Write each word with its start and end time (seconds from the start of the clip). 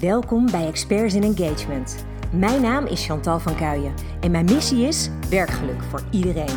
Welkom 0.00 0.50
bij 0.50 0.66
Experts 0.66 1.14
in 1.14 1.22
Engagement. 1.22 2.04
Mijn 2.32 2.62
naam 2.62 2.86
is 2.86 3.06
Chantal 3.06 3.38
van 3.38 3.54
Kuijen 3.54 3.94
en 4.20 4.30
mijn 4.30 4.44
missie 4.44 4.86
is 4.86 5.10
werkgeluk 5.30 5.82
voor 5.90 6.02
iedereen. 6.10 6.56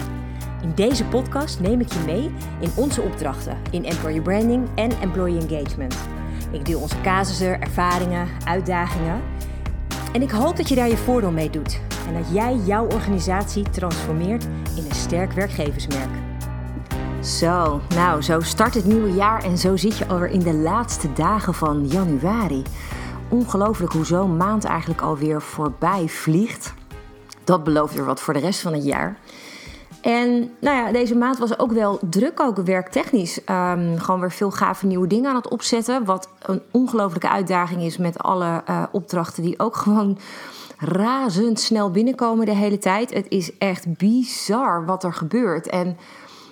In 0.61 0.71
deze 0.75 1.05
podcast 1.05 1.59
neem 1.59 1.79
ik 1.79 1.93
je 1.93 1.99
mee 2.05 2.31
in 2.59 2.69
onze 2.75 3.01
opdrachten 3.01 3.57
in 3.71 3.85
employer 3.85 4.21
branding 4.21 4.67
en 4.75 4.91
employee 5.01 5.47
engagement. 5.47 5.95
Ik 6.51 6.65
deel 6.65 6.79
onze 6.79 7.01
casussen, 7.01 7.61
ervaringen, 7.61 8.27
uitdagingen 8.45 9.21
en 10.13 10.21
ik 10.21 10.31
hoop 10.31 10.57
dat 10.57 10.69
je 10.69 10.75
daar 10.75 10.89
je 10.89 10.97
voordeel 10.97 11.31
mee 11.31 11.49
doet 11.49 11.79
en 12.07 12.13
dat 12.13 12.33
jij 12.33 12.55
jouw 12.55 12.85
organisatie 12.85 13.69
transformeert 13.69 14.43
in 14.75 14.85
een 14.89 14.95
sterk 14.95 15.31
werkgeversmerk. 15.31 16.09
Zo, 17.21 17.81
nou, 17.95 18.21
zo 18.21 18.41
start 18.41 18.73
het 18.73 18.85
nieuwe 18.85 19.11
jaar 19.11 19.43
en 19.43 19.57
zo 19.57 19.75
zit 19.75 19.97
je 19.97 20.07
alweer 20.07 20.29
in 20.29 20.39
de 20.39 20.53
laatste 20.53 21.13
dagen 21.13 21.53
van 21.53 21.87
januari. 21.87 22.63
Ongelooflijk 23.29 23.93
hoe 23.93 24.05
zo'n 24.05 24.37
maand 24.37 24.63
eigenlijk 24.63 25.01
alweer 25.01 25.41
voorbij 25.41 26.07
vliegt. 26.07 26.73
Dat 27.43 27.63
belooft 27.63 27.93
weer 27.93 28.05
wat 28.05 28.21
voor 28.21 28.33
de 28.33 28.39
rest 28.39 28.59
van 28.59 28.73
het 28.73 28.85
jaar. 28.85 29.17
En 30.01 30.51
nou 30.59 30.77
ja, 30.77 30.91
deze 30.91 31.15
maand 31.15 31.37
was 31.37 31.59
ook 31.59 31.71
wel 31.71 31.99
druk, 32.09 32.39
ook 32.39 32.57
werktechnisch. 32.57 33.39
Um, 33.39 33.99
gewoon 33.99 34.19
weer 34.19 34.31
veel 34.31 34.51
gave 34.51 34.85
nieuwe 34.85 35.07
dingen 35.07 35.29
aan 35.29 35.35
het 35.35 35.49
opzetten. 35.49 36.05
Wat 36.05 36.29
een 36.41 36.61
ongelofelijke 36.71 37.29
uitdaging 37.29 37.81
is 37.81 37.97
met 37.97 38.17
alle 38.17 38.63
uh, 38.69 38.83
opdrachten 38.91 39.43
die 39.43 39.59
ook 39.59 39.75
gewoon 39.85 40.17
razendsnel 40.77 41.91
binnenkomen 41.91 42.45
de 42.45 42.55
hele 42.55 42.77
tijd. 42.77 43.13
Het 43.13 43.25
is 43.29 43.57
echt 43.57 43.97
bizar 43.97 44.85
wat 44.85 45.03
er 45.03 45.13
gebeurt. 45.13 45.67
En 45.67 45.97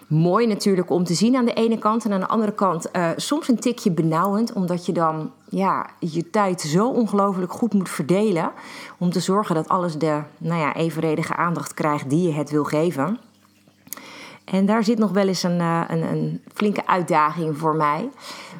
mooi 0.07 0.47
natuurlijk 0.47 0.89
om 0.89 1.03
te 1.03 1.13
zien 1.13 1.35
aan 1.35 1.45
de 1.45 1.53
ene 1.53 1.77
kant. 1.77 2.05
En 2.05 2.13
aan 2.13 2.19
de 2.19 2.27
andere 2.27 2.53
kant 2.53 2.89
uh, 2.95 3.09
soms 3.15 3.47
een 3.47 3.59
tikje 3.59 3.91
benauwend. 3.91 4.53
Omdat 4.53 4.85
je 4.85 4.91
dan 4.91 5.31
ja, 5.49 5.89
je 5.99 6.29
tijd 6.29 6.61
zo 6.61 6.89
ongelooflijk 6.89 7.51
goed 7.51 7.73
moet 7.73 7.89
verdelen. 7.89 8.51
Om 8.97 9.09
te 9.09 9.19
zorgen 9.19 9.55
dat 9.55 9.67
alles 9.67 9.97
de 9.97 10.21
nou 10.37 10.61
ja, 10.61 10.75
evenredige 10.75 11.35
aandacht 11.35 11.73
krijgt 11.73 12.09
die 12.09 12.27
je 12.27 12.33
het 12.33 12.51
wil 12.51 12.63
geven. 12.63 13.19
En 14.45 14.65
daar 14.65 14.83
zit 14.83 14.97
nog 14.97 15.11
wel 15.11 15.27
eens 15.27 15.43
een, 15.43 15.59
uh, 15.59 15.81
een, 15.87 16.01
een, 16.01 16.41
flinke 16.53 16.87
uitdaging 16.87 17.57
voor 17.57 17.75
mij. 17.75 18.09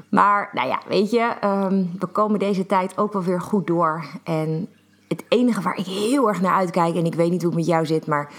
Maar 0.09 0.49
nou 0.53 0.67
ja, 0.67 0.81
weet 0.87 1.11
je, 1.11 1.33
um, 1.43 1.91
we 1.99 2.05
komen 2.05 2.39
deze 2.39 2.65
tijd 2.65 2.97
ook 2.97 3.13
wel 3.13 3.23
weer 3.23 3.41
goed 3.41 3.67
door. 3.67 4.05
En 4.23 4.67
het 5.07 5.23
enige 5.27 5.61
waar 5.61 5.77
ik 5.77 5.85
heel 5.85 6.27
erg 6.27 6.41
naar 6.41 6.55
uitkijk, 6.55 6.95
en 6.95 7.05
ik 7.05 7.15
weet 7.15 7.31
niet 7.31 7.41
hoe 7.41 7.49
het 7.49 7.59
met 7.59 7.69
jou 7.69 7.85
zit, 7.85 8.07
maar 8.07 8.31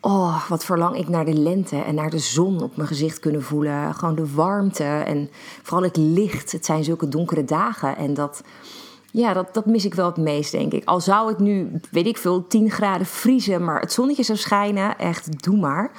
oh, 0.00 0.48
wat 0.48 0.64
verlang 0.64 0.96
ik 0.96 1.08
naar 1.08 1.24
de 1.24 1.34
lente 1.34 1.76
en 1.76 1.94
naar 1.94 2.10
de 2.10 2.18
zon 2.18 2.62
op 2.62 2.76
mijn 2.76 2.88
gezicht 2.88 3.18
kunnen 3.18 3.42
voelen. 3.42 3.94
Gewoon 3.94 4.14
de 4.14 4.34
warmte 4.34 4.84
en 4.84 5.30
vooral 5.62 5.82
het 5.82 5.96
licht. 5.96 6.52
Het 6.52 6.64
zijn 6.64 6.84
zulke 6.84 7.08
donkere 7.08 7.44
dagen 7.44 7.96
en 7.96 8.14
dat, 8.14 8.42
ja, 9.10 9.32
dat, 9.32 9.54
dat 9.54 9.66
mis 9.66 9.84
ik 9.84 9.94
wel 9.94 10.06
het 10.06 10.16
meest, 10.16 10.52
denk 10.52 10.72
ik. 10.72 10.84
Al 10.84 11.00
zou 11.00 11.28
het 11.28 11.38
nu, 11.38 11.80
weet 11.90 12.06
ik 12.06 12.18
veel, 12.18 12.46
10 12.46 12.70
graden 12.70 13.06
vriezen, 13.06 13.64
maar 13.64 13.80
het 13.80 13.92
zonnetje 13.92 14.22
zou 14.22 14.38
schijnen, 14.38 14.98
echt, 14.98 15.42
doe 15.42 15.56
maar. 15.56 15.90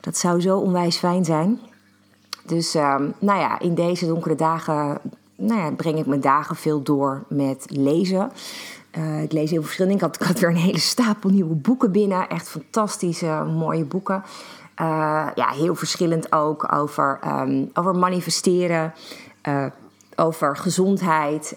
Dat 0.00 0.16
zou 0.16 0.40
zo 0.40 0.58
onwijs 0.58 0.96
fijn 0.96 1.24
zijn. 1.24 1.60
Dus 2.46 2.74
um, 2.74 3.14
nou 3.18 3.40
ja, 3.40 3.60
in 3.60 3.74
deze 3.74 4.06
donkere 4.06 4.34
dagen 4.34 5.00
nou 5.40 5.60
ja, 5.60 5.70
breng 5.70 5.98
ik 5.98 6.06
mijn 6.06 6.20
dagen 6.20 6.56
veel 6.56 6.82
door 6.82 7.24
met 7.28 7.66
lezen. 7.68 8.32
Uh, 8.98 9.22
ik 9.22 9.32
lees 9.32 9.50
heel 9.50 9.62
verschillende. 9.62 9.96
Ik 9.96 10.00
had, 10.00 10.30
ik 10.30 10.36
weer 10.36 10.48
een 10.50 10.56
hele 10.56 10.78
stapel 10.78 11.30
nieuwe 11.30 11.54
boeken 11.54 11.92
binnen. 11.92 12.28
Echt 12.28 12.48
fantastische, 12.48 13.44
mooie 13.56 13.84
boeken. 13.84 14.22
Uh, 14.80 15.28
ja, 15.34 15.48
heel 15.50 15.74
verschillend 15.74 16.32
ook 16.32 16.72
over, 16.74 17.20
um, 17.26 17.70
over 17.74 17.94
manifesteren, 17.94 18.94
uh, 19.48 19.66
over 20.16 20.56
gezondheid, 20.56 21.56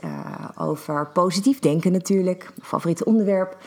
over 0.57 1.07
positief 1.07 1.59
denken 1.59 1.91
natuurlijk. 1.91 2.51
Favoriete 2.61 3.05
onderwerp. 3.05 3.57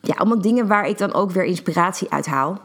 Ja, 0.00 0.14
allemaal 0.14 0.40
dingen 0.40 0.66
waar 0.66 0.88
ik 0.88 0.98
dan 0.98 1.14
ook 1.14 1.30
weer 1.30 1.44
inspiratie 1.44 2.10
uit 2.10 2.26
haal. 2.26 2.60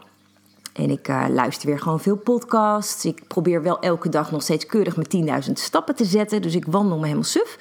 En 0.74 0.90
ik 0.90 1.08
luister 1.30 1.68
weer 1.68 1.80
gewoon 1.80 2.00
veel 2.00 2.18
podcasts. 2.18 3.06
Ik 3.06 3.28
probeer 3.28 3.64
wel 3.64 3.80
elke 3.80 4.10
dag 4.10 4.32
nog 4.32 4.42
steeds 4.42 4.66
keurig 4.66 4.96
mijn 4.96 5.44
10.000 5.46 5.52
stappen 5.54 5.96
te 5.96 6.06
zetten. 6.06 6.42
Dus 6.42 6.56
ik 6.56 6.66
wandel 6.66 6.98
me 6.98 7.04
helemaal 7.04 7.24
suf. 7.24 7.58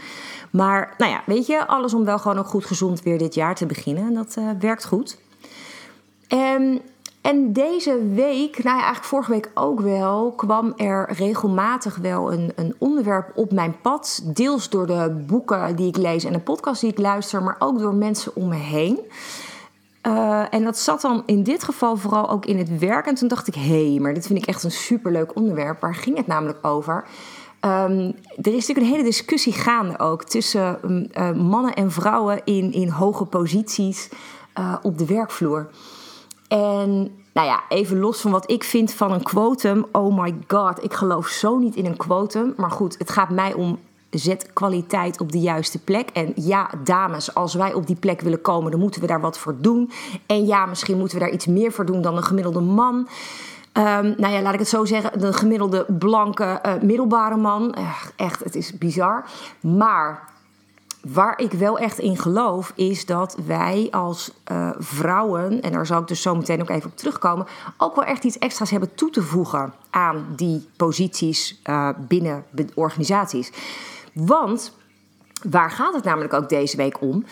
Maar 0.52 0.94
nou 0.98 1.10
ja, 1.10 1.22
weet 1.26 1.46
je, 1.46 1.66
alles 1.66 1.94
om 1.94 2.04
wel 2.04 2.18
gewoon 2.18 2.38
ook 2.38 2.46
goed 2.46 2.64
gezond 2.64 3.02
weer 3.02 3.18
dit 3.18 3.34
jaar 3.34 3.54
te 3.54 3.66
beginnen. 3.66 4.06
En 4.06 4.14
dat 4.14 4.36
uh, 4.38 4.50
werkt 4.58 4.84
goed. 4.84 5.18
Um, 6.28 6.80
en 7.22 7.52
deze 7.52 8.08
week, 8.14 8.62
nou 8.62 8.76
ja, 8.76 8.82
eigenlijk 8.82 9.04
vorige 9.04 9.30
week 9.30 9.50
ook 9.54 9.80
wel, 9.80 10.32
kwam 10.36 10.72
er 10.76 11.12
regelmatig 11.12 11.96
wel 11.96 12.32
een, 12.32 12.52
een 12.56 12.74
onderwerp 12.78 13.32
op 13.34 13.52
mijn 13.52 13.80
pad. 13.80 14.22
Deels 14.24 14.68
door 14.68 14.86
de 14.86 15.24
boeken 15.26 15.76
die 15.76 15.88
ik 15.88 15.96
lees 15.96 16.24
en 16.24 16.32
de 16.32 16.38
podcast 16.38 16.80
die 16.80 16.90
ik 16.90 16.98
luister, 16.98 17.42
maar 17.42 17.56
ook 17.58 17.78
door 17.78 17.94
mensen 17.94 18.36
om 18.36 18.48
me 18.48 18.54
heen. 18.54 19.00
Uh, 20.06 20.42
en 20.50 20.64
dat 20.64 20.78
zat 20.78 21.00
dan 21.00 21.22
in 21.26 21.42
dit 21.42 21.64
geval 21.64 21.96
vooral 21.96 22.30
ook 22.30 22.46
in 22.46 22.58
het 22.58 22.78
werk. 22.78 23.06
En 23.06 23.14
toen 23.14 23.28
dacht 23.28 23.48
ik, 23.48 23.54
hé, 23.54 23.90
hey, 23.90 24.00
maar 24.00 24.14
dit 24.14 24.26
vind 24.26 24.38
ik 24.38 24.46
echt 24.46 24.62
een 24.62 24.70
superleuk 24.70 25.36
onderwerp. 25.36 25.80
Waar 25.80 25.94
ging 25.94 26.16
het 26.16 26.26
namelijk 26.26 26.66
over? 26.66 27.04
Um, 27.64 28.14
er 28.36 28.54
is 28.54 28.66
natuurlijk 28.66 28.78
een 28.78 28.92
hele 28.92 29.02
discussie 29.02 29.52
gaande 29.52 29.98
ook 29.98 30.24
tussen 30.24 30.78
uh, 31.18 31.32
mannen 31.32 31.74
en 31.74 31.90
vrouwen 31.90 32.40
in, 32.44 32.72
in 32.72 32.88
hoge 32.88 33.24
posities 33.24 34.08
uh, 34.58 34.74
op 34.82 34.98
de 34.98 35.06
werkvloer. 35.06 35.68
En 36.48 36.90
nou 37.32 37.46
ja, 37.46 37.62
even 37.68 37.98
los 37.98 38.20
van 38.20 38.30
wat 38.30 38.50
ik 38.50 38.64
vind 38.64 38.92
van 38.92 39.12
een 39.12 39.22
quotum. 39.22 39.86
Oh 39.92 40.18
my 40.18 40.34
god, 40.48 40.84
ik 40.84 40.92
geloof 40.92 41.26
zo 41.26 41.58
niet 41.58 41.76
in 41.76 41.86
een 41.86 41.96
quotum. 41.96 42.54
Maar 42.56 42.70
goed, 42.70 42.98
het 42.98 43.10
gaat 43.10 43.30
mij 43.30 43.52
om 43.54 43.78
zet 44.10 44.52
kwaliteit 44.52 45.20
op 45.20 45.32
de 45.32 45.40
juiste 45.40 45.78
plek. 45.78 46.10
En 46.10 46.32
ja, 46.34 46.70
dames, 46.84 47.34
als 47.34 47.54
wij 47.54 47.72
op 47.72 47.86
die 47.86 47.96
plek 47.96 48.20
willen 48.20 48.40
komen, 48.40 48.70
dan 48.70 48.80
moeten 48.80 49.00
we 49.00 49.06
daar 49.06 49.20
wat 49.20 49.38
voor 49.38 49.54
doen. 49.58 49.90
En 50.26 50.46
ja, 50.46 50.66
misschien 50.66 50.98
moeten 50.98 51.18
we 51.18 51.24
daar 51.24 51.34
iets 51.34 51.46
meer 51.46 51.72
voor 51.72 51.86
doen 51.86 52.02
dan 52.02 52.16
een 52.16 52.24
gemiddelde 52.24 52.60
man. 52.60 53.08
Um, 53.78 54.14
nou 54.16 54.32
ja, 54.32 54.42
laat 54.42 54.52
ik 54.52 54.58
het 54.58 54.68
zo 54.68 54.84
zeggen, 54.84 55.20
de 55.20 55.32
gemiddelde 55.32 55.86
blanke 55.98 56.60
uh, 56.66 56.72
middelbare 56.82 57.36
man. 57.36 57.74
Echt, 58.16 58.44
het 58.44 58.54
is 58.54 58.78
bizar. 58.78 59.24
Maar 59.60 60.28
waar 61.02 61.38
ik 61.38 61.52
wel 61.52 61.78
echt 61.78 61.98
in 61.98 62.16
geloof, 62.16 62.72
is 62.74 63.06
dat 63.06 63.36
wij 63.46 63.88
als 63.90 64.32
uh, 64.52 64.70
vrouwen, 64.78 65.62
en 65.62 65.72
daar 65.72 65.86
zal 65.86 66.00
ik 66.00 66.08
dus 66.08 66.22
zo 66.22 66.34
meteen 66.34 66.60
ook 66.60 66.70
even 66.70 66.90
op 66.90 66.96
terugkomen, 66.96 67.46
ook 67.76 67.94
wel 67.94 68.04
echt 68.04 68.24
iets 68.24 68.38
extra's 68.38 68.70
hebben 68.70 68.94
toe 68.94 69.10
te 69.10 69.22
voegen 69.22 69.72
aan 69.90 70.26
die 70.36 70.68
posities 70.76 71.60
uh, 71.64 71.88
binnen 71.98 72.44
organisaties. 72.74 73.52
Want 74.12 74.76
waar 75.50 75.70
gaat 75.70 75.94
het 75.94 76.04
namelijk 76.04 76.32
ook 76.32 76.48
deze 76.48 76.76
week 76.76 77.00
om? 77.00 77.24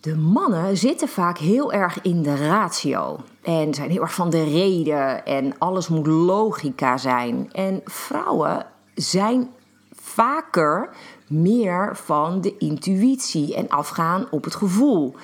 De 0.00 0.16
mannen 0.16 0.76
zitten 0.76 1.08
vaak 1.08 1.38
heel 1.38 1.72
erg 1.72 2.02
in 2.02 2.22
de 2.22 2.36
ratio 2.36 3.20
en 3.42 3.74
zijn 3.74 3.90
heel 3.90 4.00
erg 4.00 4.14
van 4.14 4.30
de 4.30 4.44
reden 4.44 5.26
en 5.26 5.58
alles 5.58 5.88
moet 5.88 6.06
logica 6.06 6.96
zijn. 6.96 7.48
En 7.52 7.80
vrouwen 7.84 8.66
zijn 8.94 9.48
vaker 9.92 10.88
meer 11.26 11.96
van 11.96 12.40
de 12.40 12.56
intuïtie 12.58 13.54
en 13.54 13.68
afgaan 13.68 14.26
op 14.30 14.44
het 14.44 14.54
gevoel. 14.54 15.14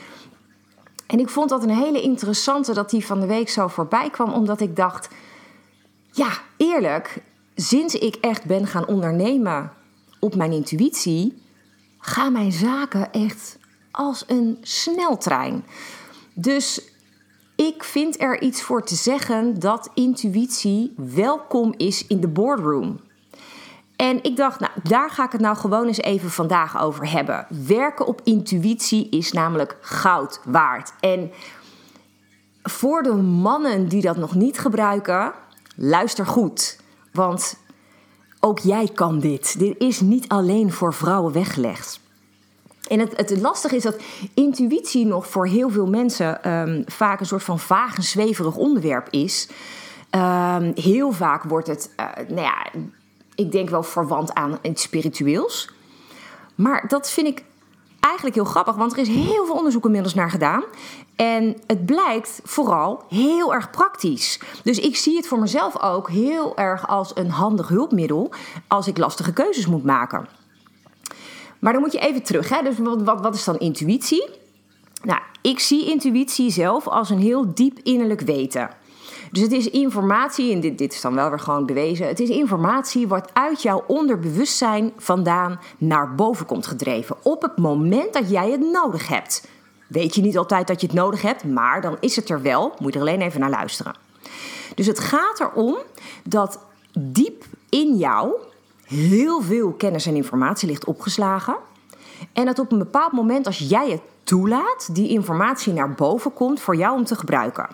En 1.07 1.19
ik 1.19 1.29
vond 1.29 1.49
dat 1.49 1.63
een 1.63 1.77
hele 1.77 2.03
interessante 2.03 2.75
dat 2.75 2.91
die 2.91 3.07
van 3.07 3.21
de 3.21 3.27
week 3.27 3.49
zo 3.49 3.69
voorbij 3.69 4.11
kwam, 4.11 4.33
omdat 4.33 4.61
ik 4.61 4.77
dacht: 4.77 5.09
ja, 6.11 6.29
eerlijk, 6.57 7.23
sinds 7.55 7.95
ik 7.95 8.15
echt 8.15 8.45
ben 8.45 8.67
gaan 8.67 8.87
ondernemen 8.87 9.73
op 10.21 10.35
mijn 10.35 10.53
intuïtie, 10.53 11.43
gaan 11.99 12.33
mijn 12.33 12.53
zaken 12.53 13.13
echt 13.13 13.59
als 13.95 14.25
een 14.27 14.59
sneltrein. 14.61 15.65
Dus 16.35 16.81
ik 17.57 17.85
vind 17.85 18.21
er 18.21 18.43
iets 18.43 18.63
voor 18.63 18.83
te 18.83 18.95
zeggen 18.95 19.59
dat 19.59 19.91
intuïtie 19.95 20.95
welkom 20.97 21.75
is 21.77 22.07
in 22.07 22.21
de 22.21 22.29
boardroom. 22.29 23.01
En 23.97 24.23
ik 24.23 24.37
dacht, 24.37 24.61
nou, 24.61 24.73
daar 24.83 25.11
ga 25.11 25.25
ik 25.25 25.33
het 25.33 25.41
nou 25.41 25.57
gewoon 25.57 25.87
eens 25.87 26.01
even 26.01 26.31
vandaag 26.31 26.81
over 26.81 27.11
hebben. 27.11 27.47
Werken 27.67 28.07
op 28.07 28.21
intuïtie 28.25 29.09
is 29.09 29.33
namelijk 29.33 29.77
goud 29.81 30.41
waard. 30.45 30.93
En 31.01 31.31
voor 32.63 33.03
de 33.03 33.15
mannen 33.15 33.89
die 33.89 34.03
dat 34.03 34.17
nog 34.17 34.35
niet 34.35 34.59
gebruiken, 34.59 35.33
luister 35.77 36.27
goed. 36.27 36.79
Want 37.13 37.57
ook 38.41 38.59
jij 38.59 38.89
kan 38.95 39.19
dit. 39.19 39.59
Dit 39.59 39.79
is 39.79 40.01
niet 40.01 40.29
alleen 40.29 40.73
voor 40.73 40.95
vrouwen 40.95 41.33
weggelegd. 41.33 42.01
En 42.89 42.99
het, 42.99 43.17
het 43.17 43.41
lastige 43.41 43.77
is 43.77 43.83
dat 43.83 43.97
intuïtie 44.35 45.07
nog 45.07 45.27
voor 45.27 45.47
heel 45.47 45.71
veel 45.71 45.87
mensen 45.87 46.51
um, 46.51 46.83
vaak 46.87 47.21
een 47.21 47.27
soort 47.27 47.43
van 47.43 47.59
vaag 47.59 47.97
en 47.97 48.03
zweverig 48.03 48.57
onderwerp 48.57 49.09
is. 49.11 49.49
Um, 50.11 50.73
heel 50.75 51.13
vaak 51.13 51.43
wordt 51.43 51.67
het, 51.67 51.91
uh, 52.01 52.07
nou 52.29 52.41
ja, 52.41 52.67
ik 53.35 53.53
denk 53.53 53.71
wel 53.71 53.83
verwant 53.83 54.35
aan 54.35 54.59
iets 54.63 54.83
spiritueels. 54.83 55.71
Maar 56.55 56.85
dat 56.89 57.11
vind 57.11 57.27
ik 57.27 57.45
eigenlijk 58.01 58.35
heel 58.35 58.45
grappig, 58.45 58.75
want 58.75 58.93
er 58.93 58.99
is 58.99 59.09
heel 59.09 59.47
veel 59.47 59.55
onderzoek 59.57 59.85
inmiddels 59.85 60.15
naar 60.15 60.31
gedaan. 60.31 60.65
En 61.17 61.57
het 61.67 61.87
blijkt 61.87 62.41
vooral 62.45 63.03
heel 63.09 63.55
erg 63.55 63.71
praktisch. 63.71 64.41
Dus 64.63 64.79
ik 64.79 64.97
zie 64.97 65.17
het 65.17 65.27
voor 65.27 65.39
mezelf 65.39 65.83
ook 65.83 66.11
heel 66.11 66.57
erg 66.57 66.89
als 66.89 67.11
een 67.15 67.31
handig 67.31 67.69
hulpmiddel 67.69 68.33
als 68.69 68.87
ik 68.87 68.99
lastige 68.99 69.33
keuzes 69.33 69.67
moet 69.67 69.85
maken. 69.85 70.29
Maar 71.65 71.73
dan 71.73 71.83
moet 71.83 71.93
je 71.93 71.99
even 71.99 72.23
terug. 72.23 72.49
Hè? 72.49 72.63
Dus 72.63 72.79
wat, 72.79 73.03
wat, 73.03 73.21
wat 73.21 73.35
is 73.35 73.45
dan 73.45 73.59
intuïtie? 73.59 74.29
Nou, 75.03 75.21
ik 75.43 75.59
zie 75.59 75.91
intuïtie 75.91 76.51
zelf 76.51 76.89
als 76.89 77.11
een 77.11 77.19
heel 77.19 77.55
diep 77.55 77.79
innerlijk 77.83 78.21
weten. 78.21 78.71
Dus 79.31 79.43
het 79.43 79.53
is 79.53 79.71
informatie, 79.71 80.53
en 80.53 80.61
dit, 80.61 80.79
dit 80.79 80.93
is 80.93 81.01
dan 81.01 81.15
wel 81.15 81.29
weer 81.29 81.41
gewoon 81.41 81.67
bewezen. 81.67 82.07
Het 82.07 82.21
is 82.21 82.29
informatie 82.29 83.09
wat 83.09 83.31
uit 83.33 83.63
jouw 83.63 83.85
onderbewustzijn 83.87 84.93
vandaan 84.97 85.61
naar 85.79 86.15
boven 86.15 86.47
komt 86.47 86.67
gedreven. 86.67 87.17
Op 87.23 87.43
het 87.43 87.57
moment 87.57 88.13
dat 88.13 88.31
jij 88.31 88.51
het 88.51 88.71
nodig 88.73 89.09
hebt. 89.09 89.49
Weet 89.89 90.15
je 90.15 90.23
niet 90.23 90.39
altijd 90.39 90.67
dat 90.67 90.81
je 90.81 90.87
het 90.87 90.97
nodig 90.97 91.23
hebt, 91.23 91.45
maar 91.45 91.81
dan 91.81 91.97
is 92.01 92.17
het 92.17 92.31
er 92.31 92.43
wel. 92.43 92.75
Moet 92.79 92.93
je 92.93 92.99
er 92.99 93.07
alleen 93.07 93.23
even 93.23 93.41
naar 93.41 93.51
luisteren. 93.51 93.97
Dus 94.75 94.87
het 94.87 94.99
gaat 94.99 95.41
erom 95.41 95.77
dat 96.25 96.59
diep 96.99 97.45
in 97.69 97.97
jou 97.97 98.33
heel 98.85 99.43
veel 99.43 99.73
kennis 99.73 100.07
en 100.07 100.17
informatie 100.17 100.69
ligt 100.69 100.85
opgeslagen. 100.85 101.57
En 102.33 102.45
dat 102.45 102.59
op 102.59 102.73
een 102.73 102.79
bepaald 102.79 103.13
moment, 103.13 103.47
als 103.47 103.59
jij 103.59 103.91
het 103.91 104.01
toelaat, 104.23 104.89
die 104.93 105.09
informatie 105.09 105.73
naar 105.73 105.95
boven 105.95 106.33
komt 106.33 106.61
voor 106.61 106.77
jou 106.77 106.97
om 106.97 107.05
te 107.05 107.17
gebruiken. 107.17 107.69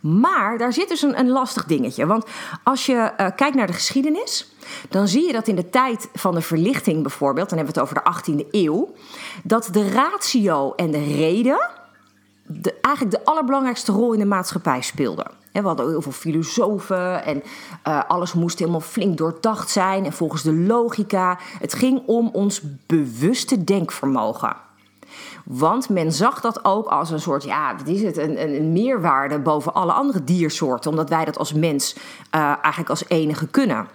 Maar 0.00 0.58
daar 0.58 0.72
zit 0.72 0.88
dus 0.88 1.02
een, 1.02 1.18
een 1.18 1.28
lastig 1.28 1.64
dingetje. 1.64 2.06
Want 2.06 2.24
als 2.64 2.86
je 2.86 2.92
uh, 2.92 3.26
kijkt 3.36 3.54
naar 3.54 3.66
de 3.66 3.72
geschiedenis, 3.72 4.54
dan 4.88 5.08
zie 5.08 5.26
je 5.26 5.32
dat 5.32 5.48
in 5.48 5.56
de 5.56 5.70
tijd 5.70 6.08
van 6.12 6.34
de 6.34 6.40
verlichting 6.40 7.02
bijvoorbeeld, 7.02 7.48
dan 7.48 7.58
hebben 7.58 7.74
we 7.74 7.80
het 7.80 7.90
over 7.90 8.22
de 8.24 8.42
18e 8.42 8.50
eeuw, 8.50 8.94
dat 9.44 9.68
de 9.72 9.90
ratio 9.90 10.72
en 10.74 10.90
de 10.90 11.04
reden 11.04 11.70
de, 12.46 12.74
eigenlijk 12.80 13.16
de 13.16 13.24
allerbelangrijkste 13.24 13.92
rol 13.92 14.12
in 14.12 14.18
de 14.18 14.24
maatschappij 14.24 14.80
speelden. 14.80 15.39
We 15.52 15.60
hadden 15.60 15.88
heel 15.88 16.02
veel 16.02 16.12
filosofen 16.12 17.24
en 17.24 17.42
uh, 17.88 18.02
alles 18.08 18.32
moest 18.32 18.58
helemaal 18.58 18.80
flink 18.80 19.18
doordacht 19.18 19.70
zijn 19.70 20.04
en 20.04 20.12
volgens 20.12 20.42
de 20.42 20.54
logica. 20.54 21.38
Het 21.58 21.74
ging 21.74 22.02
om 22.06 22.28
ons 22.32 22.62
bewuste 22.86 23.64
denkvermogen. 23.64 24.56
Want 25.44 25.88
men 25.88 26.12
zag 26.12 26.40
dat 26.40 26.64
ook 26.64 26.86
als 26.86 27.10
een 27.10 27.20
soort, 27.20 27.44
ja, 27.44 27.76
wat 27.76 27.86
is 27.86 28.02
het, 28.02 28.16
een, 28.16 28.42
een 28.54 28.72
meerwaarde 28.72 29.38
boven 29.38 29.74
alle 29.74 29.92
andere 29.92 30.24
diersoorten, 30.24 30.90
omdat 30.90 31.08
wij 31.08 31.24
dat 31.24 31.38
als 31.38 31.52
mens 31.52 31.94
uh, 31.94 32.40
eigenlijk 32.42 32.88
als 32.88 33.08
enige 33.08 33.46
kunnen. 33.46 33.88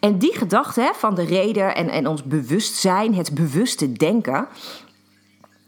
En 0.00 0.18
die 0.18 0.36
gedachte 0.36 0.92
van 0.94 1.14
de 1.14 1.24
reden 1.24 1.74
en, 1.74 1.88
en 1.88 2.06
ons 2.06 2.22
bewustzijn, 2.22 3.14
het 3.14 3.34
bewuste 3.34 3.92
denken, 3.92 4.46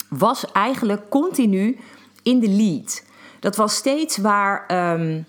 was 0.08 0.52
eigenlijk 0.52 1.08
continu 1.08 1.78
in 2.22 2.40
de 2.40 2.48
lead. 2.48 3.02
Dat 3.42 3.56
was 3.56 3.74
steeds 3.74 4.16
waar. 4.16 4.64
Um, 4.94 5.24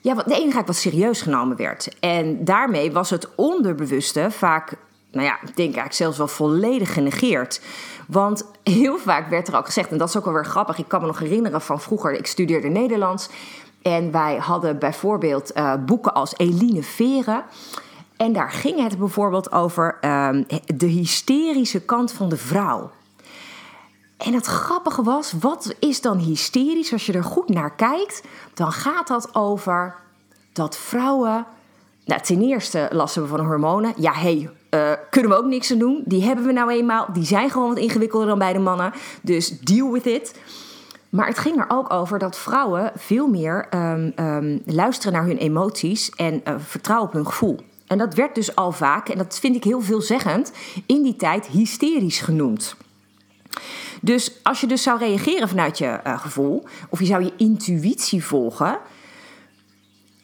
ja, 0.00 0.14
de 0.14 0.34
enige 0.34 0.62
wat 0.64 0.76
serieus 0.76 1.22
genomen 1.22 1.56
werd. 1.56 1.98
En 2.00 2.44
daarmee 2.44 2.92
was 2.92 3.10
het 3.10 3.34
onderbewuste 3.34 4.26
vaak, 4.30 4.76
nou 5.12 5.24
ja, 5.24 5.34
ik 5.34 5.46
denk 5.46 5.58
eigenlijk 5.58 5.94
zelfs 5.94 6.18
wel 6.18 6.28
volledig 6.28 6.92
genegeerd. 6.92 7.60
Want 8.06 8.44
heel 8.62 8.98
vaak 8.98 9.28
werd 9.28 9.48
er 9.48 9.56
ook 9.56 9.66
gezegd, 9.66 9.90
en 9.90 9.98
dat 9.98 10.08
is 10.08 10.16
ook 10.16 10.24
wel 10.24 10.32
weer 10.32 10.44
grappig. 10.44 10.78
Ik 10.78 10.88
kan 10.88 11.00
me 11.00 11.06
nog 11.06 11.18
herinneren 11.18 11.60
van 11.60 11.80
vroeger, 11.80 12.12
ik 12.12 12.26
studeerde 12.26 12.68
Nederlands. 12.68 13.28
En 13.82 14.10
wij 14.10 14.36
hadden 14.36 14.78
bijvoorbeeld 14.78 15.56
uh, 15.56 15.74
boeken 15.86 16.14
als 16.14 16.34
Eline 16.36 16.82
Veren. 16.82 17.44
En 18.16 18.32
daar 18.32 18.50
ging 18.50 18.82
het 18.82 18.98
bijvoorbeeld 18.98 19.52
over 19.52 19.98
um, 20.00 20.46
de 20.76 20.86
hysterische 20.86 21.80
kant 21.80 22.12
van 22.12 22.28
de 22.28 22.36
vrouw. 22.36 22.90
En 24.24 24.32
het 24.32 24.46
grappige 24.46 25.02
was, 25.02 25.32
wat 25.40 25.74
is 25.78 26.00
dan 26.00 26.18
hysterisch? 26.18 26.92
Als 26.92 27.06
je 27.06 27.12
er 27.12 27.24
goed 27.24 27.48
naar 27.48 27.74
kijkt, 27.74 28.22
dan 28.54 28.72
gaat 28.72 29.08
dat 29.08 29.34
over 29.34 29.94
dat 30.52 30.76
vrouwen. 30.76 31.46
Nou, 32.04 32.20
ten 32.20 32.42
eerste 32.42 32.88
lassen 32.92 33.22
we 33.22 33.28
van 33.28 33.40
hormonen. 33.40 33.92
Ja, 33.96 34.12
hey, 34.12 34.50
uh, 34.70 34.92
kunnen 35.10 35.30
we 35.30 35.36
ook 35.36 35.44
niks 35.44 35.72
aan 35.72 35.78
doen. 35.78 36.02
Die 36.06 36.22
hebben 36.22 36.46
we 36.46 36.52
nou 36.52 36.70
eenmaal. 36.70 37.06
Die 37.12 37.24
zijn 37.24 37.50
gewoon 37.50 37.68
wat 37.68 37.78
ingewikkelder 37.78 38.28
dan 38.28 38.38
bij 38.38 38.52
de 38.52 38.58
mannen. 38.58 38.92
Dus 39.22 39.60
deal 39.60 39.92
with 39.92 40.06
it. 40.06 40.38
Maar 41.08 41.26
het 41.26 41.38
ging 41.38 41.58
er 41.58 41.66
ook 41.68 41.92
over 41.92 42.18
dat 42.18 42.36
vrouwen 42.36 42.92
veel 42.96 43.26
meer 43.26 43.66
um, 43.74 44.12
um, 44.16 44.62
luisteren 44.66 45.12
naar 45.12 45.26
hun 45.26 45.38
emoties 45.38 46.10
en 46.10 46.40
uh, 46.48 46.54
vertrouwen 46.58 47.08
op 47.08 47.14
hun 47.14 47.26
gevoel. 47.26 47.60
En 47.86 47.98
dat 47.98 48.14
werd 48.14 48.34
dus 48.34 48.56
al 48.56 48.72
vaak, 48.72 49.08
en 49.08 49.18
dat 49.18 49.38
vind 49.38 49.56
ik 49.56 49.64
heel 49.64 49.80
veelzeggend, 49.80 50.52
in 50.86 51.02
die 51.02 51.16
tijd 51.16 51.46
hysterisch 51.46 52.20
genoemd. 52.20 52.76
Dus 54.00 54.32
als 54.42 54.60
je 54.60 54.66
dus 54.66 54.82
zou 54.82 54.98
reageren 54.98 55.48
vanuit 55.48 55.78
je 55.78 56.00
uh, 56.06 56.20
gevoel, 56.20 56.64
of 56.88 56.98
je 56.98 57.06
zou 57.06 57.24
je 57.24 57.32
intuïtie 57.36 58.24
volgen, 58.24 58.78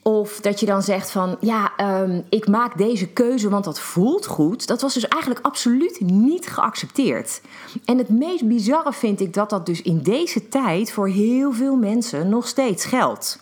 of 0.02 0.40
dat 0.40 0.60
je 0.60 0.66
dan 0.66 0.82
zegt 0.82 1.10
van 1.10 1.36
ja, 1.40 1.72
um, 2.02 2.24
ik 2.28 2.48
maak 2.48 2.78
deze 2.78 3.08
keuze 3.08 3.48
want 3.48 3.64
dat 3.64 3.80
voelt 3.80 4.26
goed. 4.26 4.66
Dat 4.66 4.80
was 4.80 4.94
dus 4.94 5.08
eigenlijk 5.08 5.44
absoluut 5.44 6.00
niet 6.00 6.46
geaccepteerd. 6.46 7.40
En 7.84 7.98
het 7.98 8.08
meest 8.08 8.48
bizarre 8.48 8.92
vind 8.92 9.20
ik 9.20 9.34
dat 9.34 9.50
dat 9.50 9.66
dus 9.66 9.82
in 9.82 10.02
deze 10.02 10.48
tijd 10.48 10.92
voor 10.92 11.08
heel 11.08 11.52
veel 11.52 11.76
mensen 11.76 12.28
nog 12.28 12.48
steeds 12.48 12.84
geldt. 12.84 13.38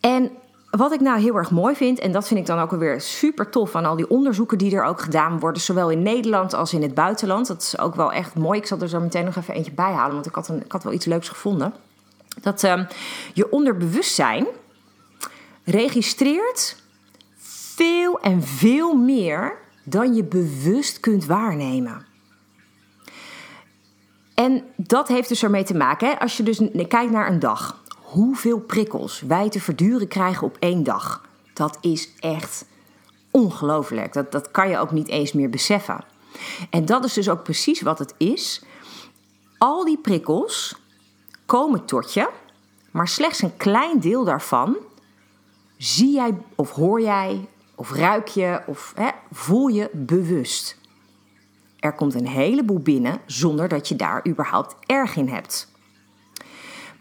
En 0.00 0.30
wat 0.76 0.92
ik 0.92 1.00
nou 1.00 1.20
heel 1.20 1.36
erg 1.36 1.50
mooi 1.50 1.74
vind, 1.74 1.98
en 1.98 2.12
dat 2.12 2.26
vind 2.26 2.40
ik 2.40 2.46
dan 2.46 2.58
ook 2.58 2.70
weer 2.70 3.00
super 3.00 3.50
tof 3.50 3.74
aan 3.74 3.84
al 3.84 3.96
die 3.96 4.10
onderzoeken 4.10 4.58
die 4.58 4.76
er 4.76 4.84
ook 4.84 5.00
gedaan 5.00 5.38
worden, 5.38 5.62
zowel 5.62 5.90
in 5.90 6.02
Nederland 6.02 6.54
als 6.54 6.72
in 6.72 6.82
het 6.82 6.94
buitenland. 6.94 7.46
Dat 7.46 7.62
is 7.62 7.78
ook 7.78 7.94
wel 7.94 8.12
echt 8.12 8.34
mooi. 8.34 8.58
Ik 8.58 8.66
zal 8.66 8.80
er 8.80 8.88
zo 8.88 9.00
meteen 9.00 9.24
nog 9.24 9.36
even 9.36 9.54
eentje 9.54 9.72
bij 9.72 9.92
halen, 9.92 10.14
want 10.14 10.26
ik 10.26 10.34
had, 10.34 10.48
ik 10.48 10.72
had 10.72 10.84
wel 10.84 10.92
iets 10.92 11.04
leuks 11.04 11.28
gevonden. 11.28 11.74
Dat 12.40 12.62
um, 12.62 12.86
je 13.32 13.50
onderbewustzijn 13.50 14.46
registreert 15.64 16.76
veel 17.74 18.20
en 18.20 18.42
veel 18.42 18.94
meer 18.94 19.58
dan 19.84 20.14
je 20.14 20.24
bewust 20.24 21.00
kunt 21.00 21.26
waarnemen. 21.26 22.06
En 24.34 24.64
dat 24.76 25.08
heeft 25.08 25.28
dus 25.28 25.42
ermee 25.42 25.64
te 25.64 25.74
maken, 25.74 26.08
hè? 26.08 26.18
als 26.18 26.36
je 26.36 26.42
dus 26.42 26.60
kijkt 26.88 27.10
naar 27.10 27.28
een 27.28 27.38
dag 27.38 27.81
hoeveel 28.12 28.60
prikkels 28.60 29.20
wij 29.20 29.48
te 29.48 29.60
verduren 29.60 30.08
krijgen 30.08 30.46
op 30.46 30.56
één 30.58 30.82
dag. 30.82 31.28
Dat 31.54 31.78
is 31.80 32.10
echt 32.20 32.64
ongelooflijk. 33.30 34.12
Dat, 34.12 34.32
dat 34.32 34.50
kan 34.50 34.68
je 34.68 34.78
ook 34.78 34.90
niet 34.90 35.08
eens 35.08 35.32
meer 35.32 35.50
beseffen. 35.50 36.04
En 36.70 36.84
dat 36.84 37.04
is 37.04 37.12
dus 37.12 37.28
ook 37.28 37.42
precies 37.42 37.80
wat 37.80 37.98
het 37.98 38.14
is. 38.16 38.64
Al 39.58 39.84
die 39.84 39.98
prikkels 39.98 40.76
komen 41.46 41.84
tot 41.84 42.14
je, 42.14 42.28
maar 42.90 43.08
slechts 43.08 43.42
een 43.42 43.56
klein 43.56 44.00
deel 44.00 44.24
daarvan 44.24 44.76
zie 45.76 46.12
jij 46.14 46.38
of 46.54 46.70
hoor 46.70 47.00
jij 47.00 47.48
of 47.74 47.92
ruik 47.92 48.28
je 48.28 48.62
of 48.66 48.92
hè, 48.96 49.08
voel 49.30 49.66
je 49.68 49.90
bewust. 49.92 50.78
Er 51.78 51.92
komt 51.92 52.14
een 52.14 52.26
heleboel 52.26 52.78
binnen 52.78 53.20
zonder 53.26 53.68
dat 53.68 53.88
je 53.88 53.96
daar 53.96 54.28
überhaupt 54.28 54.76
erg 54.86 55.16
in 55.16 55.28
hebt. 55.28 55.71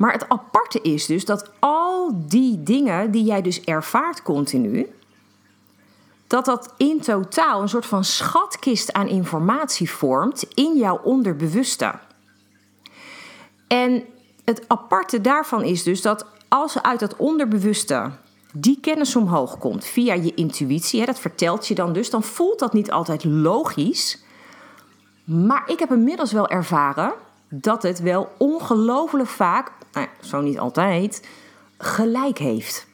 Maar 0.01 0.13
het 0.13 0.29
aparte 0.29 0.81
is 0.81 1.05
dus 1.05 1.25
dat 1.25 1.51
al 1.59 2.11
die 2.27 2.63
dingen 2.63 3.11
die 3.11 3.23
jij 3.23 3.41
dus 3.41 3.61
ervaart 3.63 4.21
continu, 4.21 4.87
dat 6.27 6.45
dat 6.45 6.73
in 6.77 7.01
totaal 7.01 7.61
een 7.61 7.69
soort 7.69 7.85
van 7.85 8.03
schatkist 8.03 8.93
aan 8.93 9.07
informatie 9.07 9.89
vormt 9.89 10.43
in 10.53 10.77
jouw 10.77 10.99
onderbewuste. 11.03 11.93
En 13.67 14.03
het 14.43 14.63
aparte 14.67 15.21
daarvan 15.21 15.63
is 15.63 15.83
dus 15.83 16.01
dat 16.01 16.25
als 16.47 16.81
uit 16.81 16.99
dat 16.99 17.15
onderbewuste 17.15 18.11
die 18.53 18.79
kennis 18.81 19.15
omhoog 19.15 19.57
komt 19.57 19.85
via 19.85 20.13
je 20.13 20.33
intuïtie, 20.33 20.99
hè, 20.99 21.05
dat 21.05 21.19
vertelt 21.19 21.67
je 21.67 21.75
dan 21.75 21.93
dus, 21.93 22.09
dan 22.09 22.23
voelt 22.23 22.59
dat 22.59 22.73
niet 22.73 22.91
altijd 22.91 23.23
logisch. 23.23 24.23
Maar 25.23 25.63
ik 25.65 25.79
heb 25.79 25.91
inmiddels 25.91 26.31
wel 26.31 26.47
ervaren 26.47 27.13
dat 27.49 27.83
het 27.83 27.99
wel 27.99 28.31
ongelooflijk 28.37 29.29
vaak 29.29 29.71
nou, 29.93 30.07
zo 30.21 30.41
niet 30.41 30.59
altijd, 30.59 31.27
gelijk 31.77 32.37
heeft. 32.37 32.87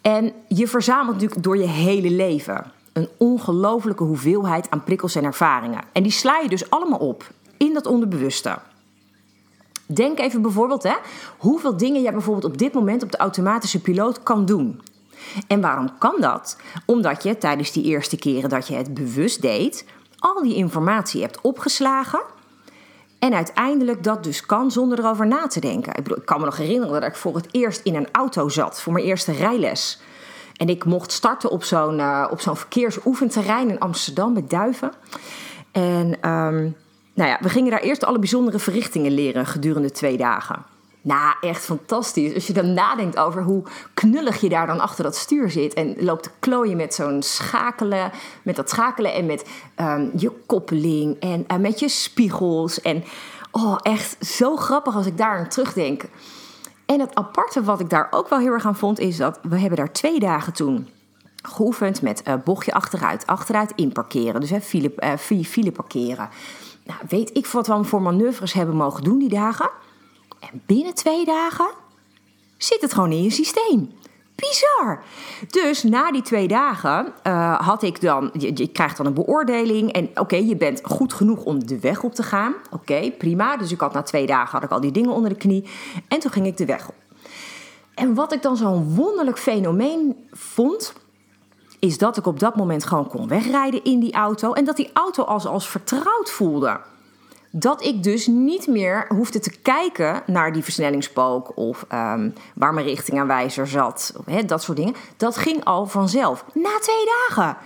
En 0.00 0.32
je 0.48 0.68
verzamelt 0.68 1.14
natuurlijk 1.14 1.42
door 1.42 1.56
je 1.56 1.66
hele 1.66 2.10
leven 2.10 2.72
een 2.92 3.08
ongelofelijke 3.18 4.04
hoeveelheid 4.04 4.70
aan 4.70 4.84
prikkels 4.84 5.14
en 5.14 5.24
ervaringen. 5.24 5.84
En 5.92 6.02
die 6.02 6.12
sla 6.12 6.38
je 6.38 6.48
dus 6.48 6.70
allemaal 6.70 6.98
op 6.98 7.30
in 7.56 7.74
dat 7.74 7.86
onderbewuste. 7.86 8.58
Denk 9.86 10.18
even 10.18 10.42
bijvoorbeeld 10.42 10.82
hè, 10.82 10.94
hoeveel 11.38 11.76
dingen 11.76 12.02
jij 12.02 12.12
bijvoorbeeld 12.12 12.52
op 12.52 12.58
dit 12.58 12.72
moment 12.72 13.02
op 13.02 13.10
de 13.10 13.16
automatische 13.18 13.80
piloot 13.80 14.22
kan 14.22 14.44
doen. 14.44 14.80
En 15.46 15.60
waarom 15.60 15.98
kan 15.98 16.14
dat? 16.20 16.56
Omdat 16.86 17.22
je 17.22 17.38
tijdens 17.38 17.72
die 17.72 17.84
eerste 17.84 18.16
keren 18.16 18.50
dat 18.50 18.66
je 18.66 18.74
het 18.74 18.94
bewust 18.94 19.42
deed, 19.42 19.86
al 20.18 20.42
die 20.42 20.54
informatie 20.54 21.22
hebt 21.22 21.40
opgeslagen 21.40 22.22
en 23.22 23.34
uiteindelijk 23.34 24.04
dat 24.04 24.24
dus 24.24 24.46
kan 24.46 24.70
zonder 24.70 24.98
erover 24.98 25.26
na 25.26 25.46
te 25.46 25.60
denken. 25.60 25.94
Ik, 25.96 26.16
kan 26.24 26.38
me 26.38 26.44
nog 26.44 26.56
herinneren 26.56 27.00
dat 27.00 27.10
ik 27.10 27.16
voor 27.16 27.34
het 27.34 27.48
eerst 27.50 27.80
in 27.84 27.94
een 27.94 28.08
auto 28.12 28.48
zat 28.48 28.80
voor 28.80 28.92
mijn 28.92 29.04
eerste 29.04 29.32
rijles. 29.32 30.00
En 30.56 30.68
ik 30.68 30.84
mocht 30.84 31.12
starten 31.12 31.50
op 31.50 31.64
zo'n 31.64 31.98
uh, 31.98 32.26
op 32.30 32.40
zo'n 32.40 32.56
verkeersoefenterrein 32.56 33.70
in 33.70 33.78
Amsterdam 33.78 34.32
met 34.32 34.50
duiven. 34.50 34.92
En 35.72 36.06
um, 36.30 36.76
nou 37.14 37.30
ja, 37.30 37.38
we 37.40 37.48
gingen 37.48 37.70
daar 37.70 37.80
eerst 37.80 38.04
alle 38.04 38.18
bijzondere 38.18 38.58
verrichtingen 38.58 39.12
leren 39.12 39.46
gedurende 39.46 39.90
twee 39.90 40.16
dagen. 40.16 40.64
Nou, 41.04 41.34
echt 41.40 41.64
fantastisch. 41.64 42.34
Als 42.34 42.46
je 42.46 42.52
dan 42.52 42.72
nadenkt 42.72 43.18
over 43.18 43.42
hoe 43.42 43.62
knullig 43.94 44.40
je 44.40 44.48
daar 44.48 44.66
dan 44.66 44.80
achter 44.80 45.04
dat 45.04 45.16
stuur 45.16 45.50
zit. 45.50 45.74
En 45.74 45.96
loopt 45.98 46.22
te 46.22 46.30
klooien 46.38 46.76
met 46.76 46.94
zo'n 46.94 47.22
schakelen. 47.22 48.10
Met 48.42 48.56
dat 48.56 48.70
schakelen 48.70 49.14
en 49.14 49.26
met 49.26 49.48
ehm, 49.74 50.08
je 50.16 50.30
koppeling. 50.46 51.20
En 51.20 51.44
uh, 51.52 51.56
met 51.56 51.78
je 51.78 51.88
spiegels. 51.88 52.80
En 52.80 53.04
oh, 53.50 53.76
echt 53.82 54.26
zo 54.26 54.56
grappig 54.56 54.96
als 54.96 55.06
ik 55.06 55.16
daar 55.16 55.38
aan 55.38 55.48
terugdenk. 55.48 56.02
En 56.86 57.00
het 57.00 57.14
aparte 57.14 57.62
wat 57.62 57.80
ik 57.80 57.90
daar 57.90 58.08
ook 58.10 58.28
wel 58.28 58.38
heel 58.38 58.52
erg 58.52 58.66
aan 58.66 58.76
vond. 58.76 58.98
Is 58.98 59.16
dat 59.16 59.38
we 59.42 59.58
hebben 59.58 59.78
daar 59.78 59.92
twee 59.92 60.20
dagen 60.20 60.52
toen 60.52 60.88
geoefend 61.42 62.02
met 62.02 62.22
uh, 62.28 62.34
bochtje 62.44 62.72
achteruit. 62.72 63.26
Achteruit 63.26 63.72
inparkeren. 63.74 64.40
Dus 64.40 64.50
hè, 64.50 64.60
file, 64.60 64.92
uh, 64.98 65.40
file 65.44 65.72
parkeren. 65.72 66.28
Nou, 66.84 67.00
weet 67.08 67.36
ik 67.36 67.46
wat 67.46 67.66
we 67.66 67.84
voor 67.84 68.02
manoeuvres 68.02 68.52
hebben 68.52 68.76
mogen 68.76 69.04
doen 69.04 69.18
die 69.18 69.28
dagen. 69.28 69.70
En 70.50 70.62
binnen 70.66 70.94
twee 70.94 71.24
dagen 71.24 71.70
zit 72.56 72.80
het 72.80 72.94
gewoon 72.94 73.12
in 73.12 73.22
je 73.22 73.30
systeem. 73.30 73.90
Bizar. 74.34 75.02
Dus 75.50 75.82
na 75.82 76.10
die 76.10 76.22
twee 76.22 76.48
dagen 76.48 77.12
uh, 77.26 77.60
had 77.60 77.82
ik 77.82 78.00
dan, 78.00 78.30
je, 78.38 78.50
je, 78.54 78.68
krijgt 78.68 78.96
dan 78.96 79.06
een 79.06 79.14
beoordeling. 79.14 79.92
En 79.92 80.10
oké, 80.14 80.36
je 80.36 80.56
bent 80.56 80.80
goed 80.84 81.12
genoeg 81.12 81.44
om 81.44 81.66
de 81.66 81.80
weg 81.80 82.02
op 82.02 82.14
te 82.14 82.22
gaan. 82.22 82.54
Oké, 82.70 83.10
prima. 83.18 83.56
Dus 83.56 83.72
ik 83.72 83.80
had 83.80 83.92
na 83.92 84.02
twee 84.02 84.26
dagen 84.26 84.50
had 84.50 84.62
ik 84.62 84.70
al 84.70 84.80
die 84.80 84.92
dingen 84.92 85.10
onder 85.10 85.30
de 85.30 85.36
knie. 85.36 85.68
En 86.08 86.18
toen 86.18 86.30
ging 86.30 86.46
ik 86.46 86.56
de 86.56 86.64
weg 86.64 86.88
op. 86.88 86.94
En 87.94 88.14
wat 88.14 88.32
ik 88.32 88.42
dan 88.42 88.56
zo'n 88.56 88.94
wonderlijk 88.94 89.38
fenomeen 89.38 90.26
vond, 90.32 90.92
is 91.78 91.98
dat 91.98 92.16
ik 92.16 92.26
op 92.26 92.40
dat 92.40 92.56
moment 92.56 92.84
gewoon 92.84 93.08
kon 93.08 93.28
wegrijden 93.28 93.84
in 93.84 94.00
die 94.00 94.12
auto. 94.12 94.52
En 94.52 94.64
dat 94.64 94.76
die 94.76 94.90
auto 94.92 95.22
als, 95.22 95.46
als 95.46 95.68
vertrouwd 95.68 96.30
voelde 96.30 96.80
dat 97.54 97.84
ik 97.84 98.02
dus 98.02 98.26
niet 98.26 98.66
meer 98.66 99.04
hoefde 99.08 99.38
te 99.38 99.58
kijken 99.62 100.22
naar 100.26 100.52
die 100.52 100.62
versnellingspook 100.62 101.56
of 101.56 101.86
um, 101.92 102.34
waar 102.54 102.74
mijn 102.74 102.86
richtingaanwijzer 102.86 103.66
zat, 103.66 104.12
of, 104.16 104.42
dat 104.42 104.62
soort 104.62 104.76
dingen. 104.76 104.94
Dat 105.16 105.36
ging 105.36 105.64
al 105.64 105.86
vanzelf, 105.86 106.44
na 106.54 106.78
twee 106.80 107.04
dagen. 107.28 107.56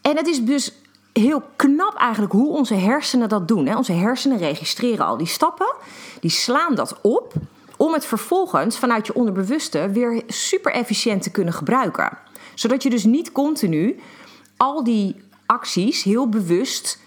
En 0.00 0.16
het 0.16 0.26
is 0.26 0.44
dus 0.44 0.72
heel 1.12 1.42
knap 1.56 1.94
eigenlijk 1.96 2.32
hoe 2.32 2.52
onze 2.52 2.74
hersenen 2.74 3.28
dat 3.28 3.48
doen. 3.48 3.76
Onze 3.76 3.92
hersenen 3.92 4.38
registreren 4.38 5.06
al 5.06 5.16
die 5.16 5.26
stappen, 5.26 5.74
die 6.20 6.30
slaan 6.30 6.74
dat 6.74 7.00
op 7.00 7.32
om 7.76 7.92
het 7.92 8.04
vervolgens 8.04 8.78
vanuit 8.78 9.06
je 9.06 9.14
onderbewuste 9.14 9.90
weer 9.90 10.22
super 10.26 10.72
efficiënt 10.72 11.22
te 11.22 11.30
kunnen 11.30 11.54
gebruiken. 11.54 12.18
Zodat 12.54 12.82
je 12.82 12.90
dus 12.90 13.04
niet 13.04 13.32
continu 13.32 14.00
al 14.56 14.84
die 14.84 15.16
acties 15.46 16.02
heel 16.02 16.28
bewust 16.28 17.00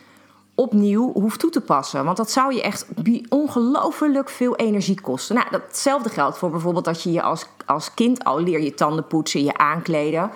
opnieuw 0.55 1.11
hoeft 1.13 1.39
toe 1.39 1.49
te 1.49 1.61
passen. 1.61 2.05
Want 2.05 2.17
dat 2.17 2.31
zou 2.31 2.53
je 2.53 2.61
echt 2.61 2.85
ongelooflijk 3.29 4.29
veel 4.29 4.55
energie 4.55 5.01
kosten. 5.01 5.35
Nou, 5.35 5.47
datzelfde 5.51 6.09
geldt 6.09 6.37
voor 6.37 6.49
bijvoorbeeld 6.49 6.85
dat 6.85 7.01
je 7.01 7.11
je 7.11 7.21
als, 7.21 7.45
als 7.65 7.93
kind 7.93 8.23
al 8.23 8.39
leer 8.39 8.61
je 8.61 8.73
tanden 8.73 9.07
poetsen, 9.07 9.43
je 9.43 9.57
aankleden. 9.57 10.31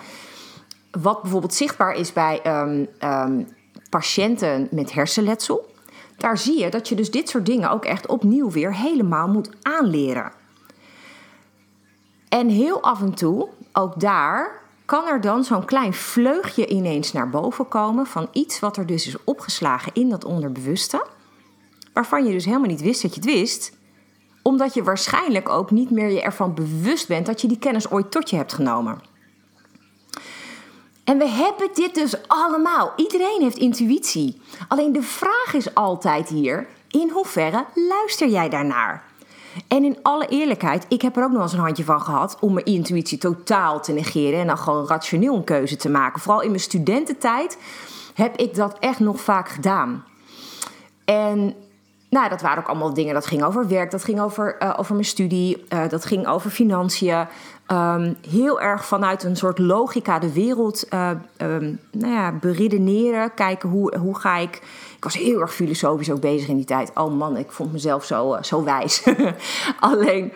Wat 0.90 1.22
bijvoorbeeld 1.22 1.54
zichtbaar 1.54 1.92
is 1.92 2.12
bij 2.12 2.40
um, 2.46 2.88
um, 3.04 3.48
patiënten 3.90 4.68
met 4.70 4.92
hersenletsel. 4.92 5.68
Daar 6.16 6.38
zie 6.38 6.58
je 6.58 6.70
dat 6.70 6.88
je 6.88 6.94
dus 6.94 7.10
dit 7.10 7.28
soort 7.28 7.46
dingen 7.46 7.70
ook 7.70 7.84
echt 7.84 8.06
opnieuw 8.06 8.50
weer 8.50 8.74
helemaal 8.74 9.28
moet 9.28 9.50
aanleren. 9.62 10.32
En 12.28 12.48
heel 12.48 12.82
af 12.82 13.00
en 13.00 13.14
toe, 13.14 13.48
ook 13.72 14.00
daar, 14.00 14.59
kan 14.90 15.06
er 15.06 15.20
dan 15.20 15.44
zo'n 15.44 15.64
klein 15.64 15.94
vleugje 15.94 16.66
ineens 16.66 17.12
naar 17.12 17.30
boven 17.30 17.68
komen 17.68 18.06
van 18.06 18.28
iets 18.32 18.60
wat 18.60 18.76
er 18.76 18.86
dus 18.86 19.06
is 19.06 19.24
opgeslagen 19.24 19.92
in 19.94 20.08
dat 20.08 20.24
onderbewuste, 20.24 21.06
waarvan 21.92 22.24
je 22.24 22.32
dus 22.32 22.44
helemaal 22.44 22.68
niet 22.68 22.80
wist 22.80 23.02
dat 23.02 23.14
je 23.14 23.20
het 23.20 23.30
wist, 23.30 23.76
omdat 24.42 24.74
je 24.74 24.82
waarschijnlijk 24.82 25.48
ook 25.48 25.70
niet 25.70 25.90
meer 25.90 26.10
je 26.10 26.22
ervan 26.22 26.54
bewust 26.54 27.08
bent 27.08 27.26
dat 27.26 27.40
je 27.40 27.48
die 27.48 27.58
kennis 27.58 27.90
ooit 27.90 28.10
tot 28.10 28.30
je 28.30 28.36
hebt 28.36 28.52
genomen. 28.52 29.00
En 31.04 31.18
we 31.18 31.28
hebben 31.28 31.68
dit 31.74 31.94
dus 31.94 32.28
allemaal. 32.28 32.92
Iedereen 32.96 33.40
heeft 33.40 33.58
intuïtie. 33.58 34.40
Alleen 34.68 34.92
de 34.92 35.02
vraag 35.02 35.54
is 35.54 35.74
altijd 35.74 36.28
hier: 36.28 36.66
in 36.88 37.10
hoeverre 37.10 37.64
luister 37.74 38.28
jij 38.28 38.48
daarnaar? 38.48 39.09
En 39.68 39.84
in 39.84 39.98
alle 40.02 40.26
eerlijkheid, 40.26 40.86
ik 40.88 41.02
heb 41.02 41.16
er 41.16 41.24
ook 41.24 41.32
nog 41.32 41.42
eens 41.42 41.52
een 41.52 41.58
handje 41.58 41.84
van 41.84 42.00
gehad 42.00 42.36
om 42.40 42.52
mijn 42.52 42.66
intuïtie 42.66 43.18
totaal 43.18 43.80
te 43.80 43.92
negeren 43.92 44.40
en 44.40 44.46
dan 44.46 44.58
gewoon 44.58 44.86
rationeel 44.86 45.34
een 45.34 45.44
keuze 45.44 45.76
te 45.76 45.90
maken. 45.90 46.20
Vooral 46.20 46.42
in 46.42 46.48
mijn 46.48 46.60
studententijd 46.60 47.58
heb 48.14 48.36
ik 48.36 48.54
dat 48.54 48.76
echt 48.78 48.98
nog 48.98 49.20
vaak 49.20 49.48
gedaan. 49.48 50.04
En 51.04 51.54
nou, 52.10 52.28
dat 52.28 52.40
waren 52.40 52.58
ook 52.58 52.68
allemaal 52.68 52.94
dingen. 52.94 53.14
Dat 53.14 53.26
ging 53.26 53.42
over 53.42 53.68
werk, 53.68 53.90
dat 53.90 54.04
ging 54.04 54.20
over, 54.20 54.56
uh, 54.62 54.74
over 54.76 54.94
mijn 54.94 55.06
studie, 55.06 55.64
uh, 55.68 55.88
dat 55.88 56.04
ging 56.04 56.26
over 56.26 56.50
financiën. 56.50 57.26
Um, 57.72 58.16
heel 58.30 58.60
erg 58.60 58.84
vanuit 58.84 59.22
een 59.22 59.36
soort 59.36 59.58
logica 59.58 60.18
de 60.18 60.32
wereld 60.32 60.86
uh, 60.94 61.10
um, 61.38 61.80
nou 61.90 62.12
ja, 62.12 62.32
beredeneren. 62.32 63.34
Kijken 63.34 63.68
hoe, 63.68 63.96
hoe 63.96 64.18
ga 64.18 64.36
ik. 64.36 64.56
Ik 64.96 65.04
was 65.04 65.14
heel 65.14 65.40
erg 65.40 65.54
filosofisch 65.54 66.10
ook 66.10 66.20
bezig 66.20 66.48
in 66.48 66.56
die 66.56 66.64
tijd. 66.64 66.90
Oh 66.94 67.14
man, 67.14 67.36
ik 67.36 67.50
vond 67.50 67.72
mezelf 67.72 68.04
zo, 68.04 68.38
zo 68.40 68.64
wijs. 68.64 69.04
Alleen 69.80 70.32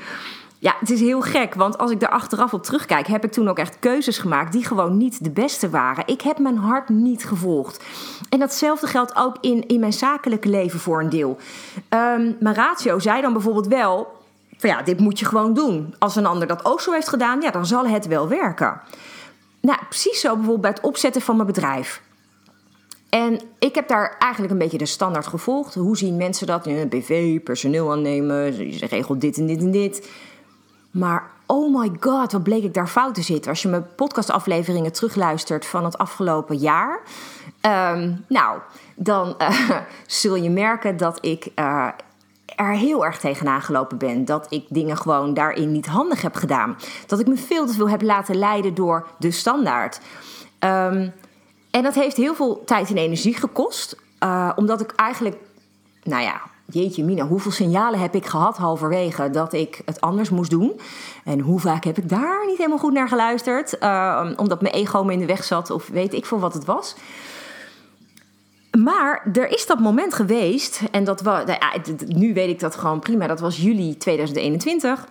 ja, 0.64 0.76
het 0.80 0.90
is 0.90 1.00
heel 1.00 1.20
gek, 1.20 1.54
want 1.54 1.78
als 1.78 1.90
ik 1.90 2.00
daar 2.00 2.10
achteraf 2.10 2.54
op 2.54 2.62
terugkijk, 2.62 3.06
heb 3.06 3.24
ik 3.24 3.32
toen 3.32 3.48
ook 3.48 3.58
echt 3.58 3.78
keuzes 3.78 4.18
gemaakt 4.18 4.52
die 4.52 4.64
gewoon 4.64 4.96
niet 4.96 5.24
de 5.24 5.30
beste 5.30 5.70
waren. 5.70 6.06
Ik 6.06 6.20
heb 6.20 6.38
mijn 6.38 6.56
hart 6.56 6.88
niet 6.88 7.24
gevolgd. 7.24 7.84
En 8.28 8.38
datzelfde 8.38 8.86
geldt 8.86 9.16
ook 9.16 9.36
in, 9.40 9.66
in 9.66 9.80
mijn 9.80 9.92
zakelijke 9.92 10.48
leven 10.48 10.80
voor 10.80 11.00
een 11.00 11.08
deel. 11.08 11.38
Um, 11.74 12.36
mijn 12.40 12.54
ratio 12.54 12.98
zei 12.98 13.20
dan 13.20 13.32
bijvoorbeeld 13.32 13.66
wel: 13.66 14.12
van 14.56 14.70
ja, 14.70 14.82
dit 14.82 14.98
moet 14.98 15.18
je 15.18 15.24
gewoon 15.24 15.54
doen. 15.54 15.94
Als 15.98 16.16
een 16.16 16.26
ander 16.26 16.46
dat 16.46 16.64
ook 16.64 16.80
zo 16.80 16.92
heeft 16.92 17.08
gedaan, 17.08 17.40
ja, 17.40 17.50
dan 17.50 17.66
zal 17.66 17.86
het 17.86 18.06
wel 18.06 18.28
werken. 18.28 18.80
Nou, 19.60 19.78
precies 19.88 20.20
zo 20.20 20.28
bijvoorbeeld 20.28 20.60
bij 20.60 20.70
het 20.70 20.80
opzetten 20.80 21.22
van 21.22 21.36
mijn 21.36 21.48
bedrijf. 21.48 22.02
En 23.08 23.40
ik 23.58 23.74
heb 23.74 23.88
daar 23.88 24.16
eigenlijk 24.18 24.52
een 24.52 24.58
beetje 24.58 24.78
de 24.78 24.86
standaard 24.86 25.26
gevolgd. 25.26 25.74
Hoe 25.74 25.96
zien 25.96 26.16
mensen 26.16 26.46
dat? 26.46 26.64
Ja, 26.64 26.86
BV, 26.86 27.40
personeel 27.40 27.92
aannemen, 27.92 28.70
je 28.72 28.86
regelt 28.86 29.20
dit 29.20 29.38
en 29.38 29.46
dit 29.46 29.60
en 29.60 29.70
dit. 29.70 30.08
Maar 30.94 31.30
oh 31.46 31.80
my 31.80 31.92
god, 32.00 32.32
wat 32.32 32.42
bleek 32.42 32.62
ik 32.62 32.74
daar 32.74 32.88
fout 32.88 33.14
te 33.14 33.22
zitten. 33.22 33.50
Als 33.50 33.62
je 33.62 33.68
mijn 33.68 33.86
podcastafleveringen 33.96 34.92
terugluistert 34.92 35.66
van 35.66 35.84
het 35.84 35.98
afgelopen 35.98 36.56
jaar. 36.56 37.00
Um, 37.60 38.24
nou, 38.28 38.58
dan 38.94 39.34
uh, 39.38 39.70
zul 40.06 40.34
je 40.34 40.50
merken 40.50 40.96
dat 40.96 41.18
ik 41.20 41.48
uh, 41.56 41.88
er 42.56 42.70
heel 42.70 43.04
erg 43.04 43.18
tegenaan 43.18 43.62
gelopen 43.62 43.98
ben. 43.98 44.24
Dat 44.24 44.46
ik 44.48 44.66
dingen 44.68 44.96
gewoon 44.96 45.34
daarin 45.34 45.72
niet 45.72 45.86
handig 45.86 46.22
heb 46.22 46.34
gedaan. 46.34 46.76
Dat 47.06 47.20
ik 47.20 47.26
me 47.26 47.36
veel 47.36 47.66
te 47.66 47.72
veel 47.72 47.88
heb 47.88 48.02
laten 48.02 48.36
leiden 48.36 48.74
door 48.74 49.06
de 49.18 49.30
standaard. 49.30 50.00
Um, 50.58 51.12
en 51.70 51.82
dat 51.82 51.94
heeft 51.94 52.16
heel 52.16 52.34
veel 52.34 52.62
tijd 52.64 52.90
en 52.90 52.96
energie 52.96 53.34
gekost. 53.34 53.96
Uh, 54.20 54.50
omdat 54.56 54.80
ik 54.80 54.92
eigenlijk, 54.92 55.36
nou 56.02 56.22
ja, 56.22 56.40
jeetje 56.66 57.04
mina, 57.04 57.26
hoeveel 57.26 57.50
signalen 57.50 58.00
heb 58.00 58.14
ik 58.14 58.26
gehad 58.26 58.56
halverwege 58.56 59.30
dat 59.30 59.52
ik 59.52 59.82
het 59.84 60.00
anders 60.00 60.30
moest 60.30 60.50
doen? 60.50 60.80
En 61.24 61.40
hoe 61.40 61.60
vaak 61.60 61.84
heb 61.84 61.98
ik 61.98 62.08
daar 62.08 62.46
niet 62.46 62.56
helemaal 62.56 62.78
goed 62.78 62.92
naar 62.92 63.08
geluisterd? 63.08 63.76
Uh, 63.80 64.30
omdat 64.36 64.62
mijn 64.62 64.74
ego 64.74 65.04
me 65.04 65.12
in 65.12 65.18
de 65.18 65.26
weg 65.26 65.44
zat 65.44 65.70
of 65.70 65.88
weet 65.88 66.14
ik 66.14 66.26
voor 66.26 66.38
wat 66.40 66.54
het 66.54 66.64
was. 66.64 66.94
Maar 68.78 69.28
er 69.32 69.48
is 69.48 69.66
dat 69.66 69.78
moment 69.78 70.14
geweest, 70.14 70.80
en 70.90 71.04
dat 71.04 71.22
was, 71.22 71.44
nou 71.44 71.96
nu 72.06 72.34
weet 72.34 72.48
ik 72.48 72.60
dat 72.60 72.74
gewoon 72.74 72.98
prima, 72.98 73.26
dat 73.26 73.40
was 73.40 73.56
juli 73.56 73.96
2021, 73.96 75.06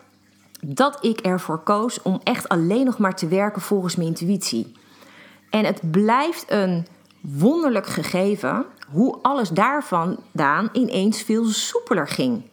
dat 0.59 0.97
ik 1.01 1.19
ervoor 1.19 1.57
koos 1.57 2.01
om 2.01 2.19
echt 2.23 2.49
alleen 2.49 2.85
nog 2.85 2.97
maar 2.97 3.15
te 3.15 3.27
werken 3.27 3.61
volgens 3.61 3.95
mijn 3.95 4.07
intuïtie. 4.07 4.71
En 5.49 5.65
het 5.65 5.91
blijft 5.91 6.45
een 6.47 6.87
wonderlijk 7.21 7.87
gegeven 7.87 8.65
hoe 8.93 9.17
alles 9.21 9.49
daarvan 9.49 10.17
vandaan 10.31 10.69
ineens 10.71 11.21
veel 11.21 11.45
soepeler 11.45 12.07
ging. 12.07 12.43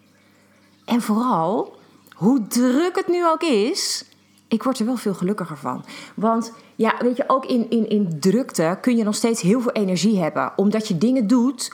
En 0.85 1.01
vooral 1.01 1.77
hoe 2.15 2.47
druk 2.47 2.97
het 2.97 3.09
nu 3.09 3.27
ook 3.27 3.43
is, 3.43 4.05
ik 4.49 4.63
word 4.63 4.79
er 4.79 4.87
wel 4.87 4.97
veel 4.97 5.15
gelukkiger 5.15 5.57
van. 5.57 5.85
Want 6.15 6.53
ja, 6.77 6.95
weet 6.99 7.17
je, 7.17 7.25
ook 7.27 7.47
in, 7.47 7.71
in, 7.71 7.89
in 7.89 8.21
drukte 8.21 8.79
kun 8.81 8.97
je 8.97 9.05
nog 9.05 9.15
steeds 9.15 9.41
heel 9.41 9.61
veel 9.61 9.73
energie 9.73 10.19
hebben. 10.19 10.53
Omdat 10.57 10.89
je 10.89 10.99
dingen 10.99 11.27
doet 11.27 11.73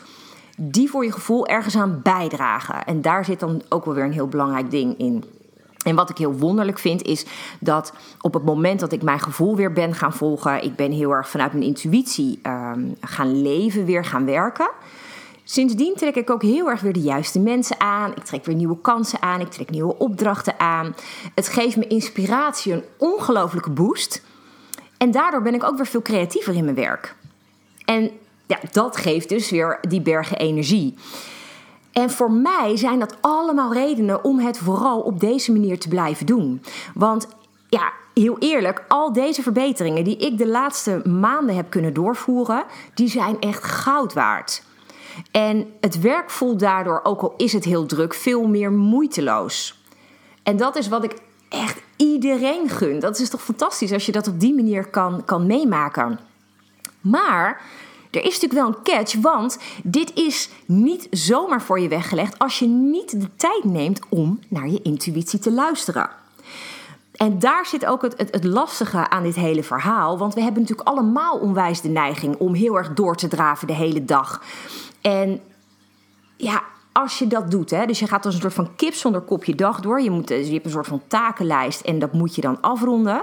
die 0.56 0.90
voor 0.90 1.04
je 1.04 1.12
gevoel 1.12 1.46
ergens 1.46 1.76
aan 1.76 2.00
bijdragen. 2.02 2.84
En 2.84 3.02
daar 3.02 3.24
zit 3.24 3.40
dan 3.40 3.62
ook 3.68 3.84
wel 3.84 3.94
weer 3.94 4.04
een 4.04 4.12
heel 4.12 4.28
belangrijk 4.28 4.70
ding 4.70 4.98
in. 4.98 5.24
En 5.86 5.94
wat 5.94 6.10
ik 6.10 6.18
heel 6.18 6.32
wonderlijk 6.32 6.78
vind, 6.78 7.02
is 7.02 7.26
dat 7.60 7.92
op 8.20 8.34
het 8.34 8.44
moment 8.44 8.80
dat 8.80 8.92
ik 8.92 9.02
mijn 9.02 9.20
gevoel 9.20 9.56
weer 9.56 9.72
ben 9.72 9.94
gaan 9.94 10.12
volgen, 10.12 10.62
ik 10.62 10.76
ben 10.76 10.92
heel 10.92 11.10
erg 11.10 11.28
vanuit 11.28 11.52
mijn 11.52 11.64
intuïtie 11.64 12.40
um, 12.42 12.96
gaan 13.00 13.42
leven, 13.42 13.84
weer 13.84 14.04
gaan 14.04 14.24
werken. 14.24 14.70
Sindsdien 15.44 15.94
trek 15.94 16.14
ik 16.14 16.30
ook 16.30 16.42
heel 16.42 16.68
erg 16.68 16.80
weer 16.80 16.92
de 16.92 17.00
juiste 17.00 17.40
mensen 17.40 17.80
aan. 17.80 18.10
Ik 18.10 18.24
trek 18.24 18.44
weer 18.44 18.54
nieuwe 18.54 18.80
kansen 18.80 19.22
aan. 19.22 19.40
Ik 19.40 19.50
trek 19.50 19.70
nieuwe 19.70 19.98
opdrachten 19.98 20.60
aan. 20.60 20.94
Het 21.34 21.48
geeft 21.48 21.76
me 21.76 21.86
inspiratie, 21.86 22.72
een 22.72 22.84
ongelofelijke 22.98 23.70
boost. 23.70 24.22
En 24.96 25.10
daardoor 25.10 25.42
ben 25.42 25.54
ik 25.54 25.64
ook 25.64 25.76
weer 25.76 25.86
veel 25.86 26.02
creatiever 26.02 26.54
in 26.54 26.64
mijn 26.64 26.76
werk. 26.76 27.14
En 27.84 28.10
ja, 28.46 28.58
dat 28.72 28.96
geeft 28.96 29.28
dus 29.28 29.50
weer 29.50 29.78
die 29.88 30.00
bergen 30.00 30.38
energie. 30.38 30.94
En 31.96 32.10
voor 32.10 32.30
mij 32.30 32.76
zijn 32.76 32.98
dat 32.98 33.16
allemaal 33.20 33.72
redenen 33.72 34.24
om 34.24 34.38
het 34.38 34.58
vooral 34.58 35.00
op 35.00 35.20
deze 35.20 35.52
manier 35.52 35.78
te 35.78 35.88
blijven 35.88 36.26
doen. 36.26 36.62
Want 36.94 37.28
ja, 37.68 37.92
heel 38.14 38.38
eerlijk, 38.38 38.84
al 38.88 39.12
deze 39.12 39.42
verbeteringen 39.42 40.04
die 40.04 40.16
ik 40.16 40.38
de 40.38 40.46
laatste 40.46 41.08
maanden 41.08 41.56
heb 41.56 41.70
kunnen 41.70 41.94
doorvoeren, 41.94 42.64
die 42.94 43.08
zijn 43.08 43.40
echt 43.40 43.64
goud 43.64 44.12
waard. 44.12 44.62
En 45.30 45.72
het 45.80 46.00
werk 46.00 46.30
voelt 46.30 46.60
daardoor, 46.60 47.00
ook 47.02 47.20
al 47.20 47.34
is 47.36 47.52
het 47.52 47.64
heel 47.64 47.86
druk, 47.86 48.14
veel 48.14 48.46
meer 48.46 48.72
moeiteloos. 48.72 49.82
En 50.42 50.56
dat 50.56 50.76
is 50.76 50.88
wat 50.88 51.04
ik 51.04 51.18
echt 51.48 51.82
iedereen 51.96 52.68
gun. 52.68 52.98
Dat 52.98 53.18
is 53.18 53.30
toch 53.30 53.42
fantastisch 53.42 53.92
als 53.92 54.06
je 54.06 54.12
dat 54.12 54.28
op 54.28 54.40
die 54.40 54.54
manier 54.54 54.86
kan, 54.86 55.24
kan 55.24 55.46
meemaken. 55.46 56.18
Maar 57.00 57.60
er 58.16 58.24
is 58.24 58.40
natuurlijk 58.40 58.52
wel 58.52 58.66
een 58.66 58.82
catch, 58.82 59.14
want 59.14 59.58
dit 59.82 60.14
is 60.14 60.48
niet 60.66 61.06
zomaar 61.10 61.62
voor 61.62 61.80
je 61.80 61.88
weggelegd 61.88 62.38
als 62.38 62.58
je 62.58 62.66
niet 62.66 63.20
de 63.20 63.36
tijd 63.36 63.64
neemt 63.64 64.00
om 64.08 64.40
naar 64.48 64.68
je 64.68 64.82
intuïtie 64.82 65.38
te 65.38 65.52
luisteren. 65.52 66.10
En 67.16 67.38
daar 67.38 67.66
zit 67.66 67.86
ook 67.86 68.02
het, 68.02 68.14
het, 68.16 68.44
lastige 68.44 69.08
aan 69.10 69.22
dit 69.22 69.34
hele 69.34 69.62
verhaal. 69.62 70.18
Want 70.18 70.34
we 70.34 70.40
hebben 70.42 70.60
natuurlijk 70.60 70.88
allemaal 70.88 71.38
onwijs 71.38 71.80
de 71.80 71.88
neiging 71.88 72.36
om 72.36 72.54
heel 72.54 72.76
erg 72.76 72.92
door 72.92 73.16
te 73.16 73.28
draven 73.28 73.66
de 73.66 73.72
hele 73.72 74.04
dag. 74.04 74.42
En 75.00 75.40
ja, 76.36 76.62
als 76.92 77.18
je 77.18 77.26
dat 77.26 77.50
doet, 77.50 77.70
hè, 77.70 77.86
dus 77.86 77.98
je 77.98 78.06
gaat 78.06 78.24
als 78.24 78.34
een 78.34 78.40
soort 78.40 78.54
van 78.54 78.76
kip 78.76 78.94
zonder 78.94 79.20
kopje 79.20 79.54
dag 79.54 79.80
door. 79.80 80.00
Je, 80.00 80.10
moet, 80.10 80.28
dus 80.28 80.46
je 80.46 80.52
hebt 80.52 80.64
een 80.64 80.70
soort 80.70 80.86
van 80.86 81.02
takenlijst 81.06 81.80
en 81.80 81.98
dat 81.98 82.12
moet 82.12 82.34
je 82.34 82.40
dan 82.40 82.60
afronden. 82.60 83.22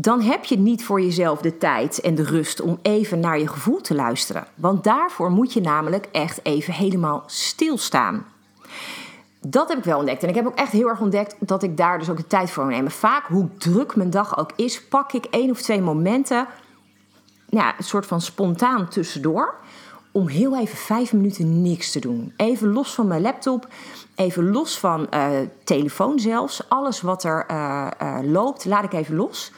Dan 0.00 0.20
heb 0.20 0.44
je 0.44 0.58
niet 0.58 0.84
voor 0.84 1.00
jezelf 1.00 1.40
de 1.40 1.58
tijd 1.58 2.00
en 2.00 2.14
de 2.14 2.22
rust 2.22 2.60
om 2.60 2.78
even 2.82 3.20
naar 3.20 3.38
je 3.38 3.48
gevoel 3.48 3.80
te 3.80 3.94
luisteren. 3.94 4.46
Want 4.54 4.84
daarvoor 4.84 5.30
moet 5.30 5.52
je 5.52 5.60
namelijk 5.60 6.08
echt 6.12 6.40
even 6.42 6.72
helemaal 6.72 7.22
stilstaan. 7.26 8.26
Dat 9.40 9.68
heb 9.68 9.78
ik 9.78 9.84
wel 9.84 9.98
ontdekt. 9.98 10.22
En 10.22 10.28
ik 10.28 10.34
heb 10.34 10.46
ook 10.46 10.58
echt 10.58 10.72
heel 10.72 10.88
erg 10.88 11.00
ontdekt 11.00 11.34
dat 11.38 11.62
ik 11.62 11.76
daar 11.76 11.98
dus 11.98 12.10
ook 12.10 12.16
de 12.16 12.26
tijd 12.26 12.50
voor 12.50 12.66
neem. 12.66 12.90
Vaak, 12.90 13.26
hoe 13.26 13.48
druk 13.58 13.96
mijn 13.96 14.10
dag 14.10 14.38
ook 14.38 14.50
is, 14.56 14.84
pak 14.84 15.12
ik 15.12 15.24
één 15.24 15.50
of 15.50 15.60
twee 15.60 15.80
momenten, 15.80 16.46
ja, 17.48 17.74
een 17.78 17.84
soort 17.84 18.06
van 18.06 18.20
spontaan 18.20 18.88
tussendoor 18.88 19.54
om 20.12 20.28
heel 20.28 20.58
even 20.58 20.78
vijf 20.78 21.12
minuten 21.12 21.62
niks 21.62 21.92
te 21.92 22.00
doen. 22.00 22.32
Even 22.36 22.72
los 22.72 22.94
van 22.94 23.06
mijn 23.06 23.22
laptop, 23.22 23.68
even 24.14 24.50
los 24.50 24.78
van 24.78 25.06
uh, 25.14 25.28
telefoon 25.64 26.18
zelfs. 26.18 26.68
Alles 26.68 27.00
wat 27.00 27.24
er 27.24 27.46
uh, 27.50 27.86
uh, 28.02 28.18
loopt, 28.22 28.64
laat 28.64 28.84
ik 28.84 28.92
even 28.92 29.16
los. 29.16 29.52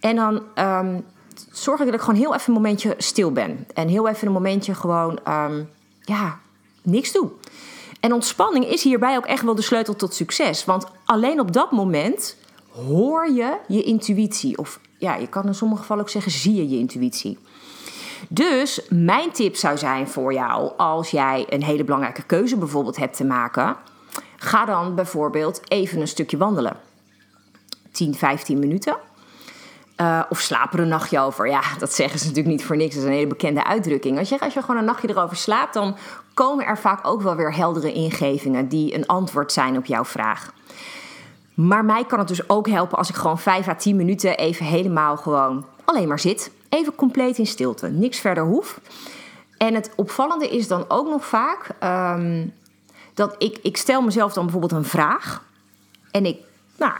En 0.00 0.16
dan 0.16 0.42
um, 0.58 1.04
zorg 1.52 1.80
ik 1.80 1.86
dat 1.86 1.94
ik 1.94 2.00
gewoon 2.00 2.20
heel 2.20 2.34
even 2.34 2.46
een 2.46 2.60
momentje 2.60 2.94
stil 2.98 3.32
ben. 3.32 3.66
En 3.74 3.88
heel 3.88 4.08
even 4.08 4.26
een 4.26 4.32
momentje 4.32 4.74
gewoon, 4.74 5.18
um, 5.28 5.68
ja, 6.00 6.38
niks 6.82 7.12
doe. 7.12 7.30
En 8.00 8.12
ontspanning 8.12 8.66
is 8.66 8.82
hierbij 8.82 9.16
ook 9.16 9.26
echt 9.26 9.42
wel 9.42 9.54
de 9.54 9.62
sleutel 9.62 9.96
tot 9.96 10.14
succes. 10.14 10.64
Want 10.64 10.86
alleen 11.04 11.40
op 11.40 11.52
dat 11.52 11.70
moment 11.70 12.36
hoor 12.70 13.30
je 13.30 13.56
je 13.68 13.82
intuïtie. 13.82 14.58
Of 14.58 14.80
ja, 14.98 15.14
je 15.14 15.26
kan 15.26 15.46
in 15.46 15.54
sommige 15.54 15.80
gevallen 15.80 16.02
ook 16.02 16.10
zeggen, 16.10 16.32
zie 16.32 16.54
je 16.54 16.68
je 16.68 16.78
intuïtie. 16.78 17.38
Dus 18.28 18.80
mijn 18.88 19.32
tip 19.32 19.56
zou 19.56 19.78
zijn 19.78 20.08
voor 20.08 20.32
jou, 20.32 20.72
als 20.76 21.10
jij 21.10 21.46
een 21.48 21.62
hele 21.62 21.84
belangrijke 21.84 22.22
keuze 22.22 22.56
bijvoorbeeld 22.56 22.96
hebt 22.96 23.16
te 23.16 23.24
maken, 23.24 23.76
ga 24.36 24.64
dan 24.64 24.94
bijvoorbeeld 24.94 25.60
even 25.68 26.00
een 26.00 26.08
stukje 26.08 26.36
wandelen. 26.36 26.76
10, 27.92 28.14
15 28.14 28.58
minuten. 28.58 28.96
Uh, 30.00 30.22
of 30.28 30.40
slaap 30.40 30.72
er 30.72 30.80
een 30.80 30.88
nachtje 30.88 31.20
over. 31.20 31.48
Ja, 31.48 31.62
dat 31.78 31.94
zeggen 31.94 32.18
ze 32.18 32.26
natuurlijk 32.26 32.54
niet 32.56 32.64
voor 32.64 32.76
niks. 32.76 32.94
Dat 32.94 33.02
is 33.02 33.08
een 33.08 33.14
hele 33.14 33.26
bekende 33.26 33.64
uitdrukking. 33.64 34.18
Als 34.18 34.28
je, 34.28 34.40
als 34.40 34.54
je 34.54 34.60
gewoon 34.60 34.76
een 34.76 34.84
nachtje 34.84 35.08
erover 35.08 35.36
slaapt, 35.36 35.74
dan 35.74 35.96
komen 36.34 36.66
er 36.66 36.78
vaak 36.78 37.06
ook 37.06 37.22
wel 37.22 37.36
weer 37.36 37.54
heldere 37.54 37.92
ingevingen 37.92 38.68
die 38.68 38.94
een 38.94 39.06
antwoord 39.06 39.52
zijn 39.52 39.76
op 39.76 39.84
jouw 39.84 40.04
vraag. 40.04 40.52
Maar 41.54 41.84
mij 41.84 42.04
kan 42.04 42.18
het 42.18 42.28
dus 42.28 42.48
ook 42.48 42.68
helpen 42.68 42.98
als 42.98 43.08
ik 43.08 43.14
gewoon 43.14 43.38
5 43.38 43.68
à 43.68 43.74
10 43.74 43.96
minuten 43.96 44.36
even 44.36 44.66
helemaal 44.66 45.16
gewoon 45.16 45.66
alleen 45.84 46.08
maar 46.08 46.18
zit. 46.18 46.50
Even 46.68 46.94
compleet 46.94 47.38
in 47.38 47.46
stilte, 47.46 47.88
niks 47.88 48.18
verder 48.18 48.44
hoef. 48.44 48.80
En 49.56 49.74
het 49.74 49.90
opvallende 49.96 50.48
is 50.48 50.68
dan 50.68 50.84
ook 50.88 51.08
nog 51.08 51.24
vaak 51.24 51.68
um, 52.16 52.52
dat 53.14 53.34
ik, 53.38 53.58
ik 53.62 53.76
stel 53.76 54.02
mezelf 54.02 54.32
dan 54.32 54.44
bijvoorbeeld 54.44 54.72
een 54.72 54.84
vraag. 54.84 55.42
En 56.10 56.26
ik 56.26 56.36
nou, 56.76 56.92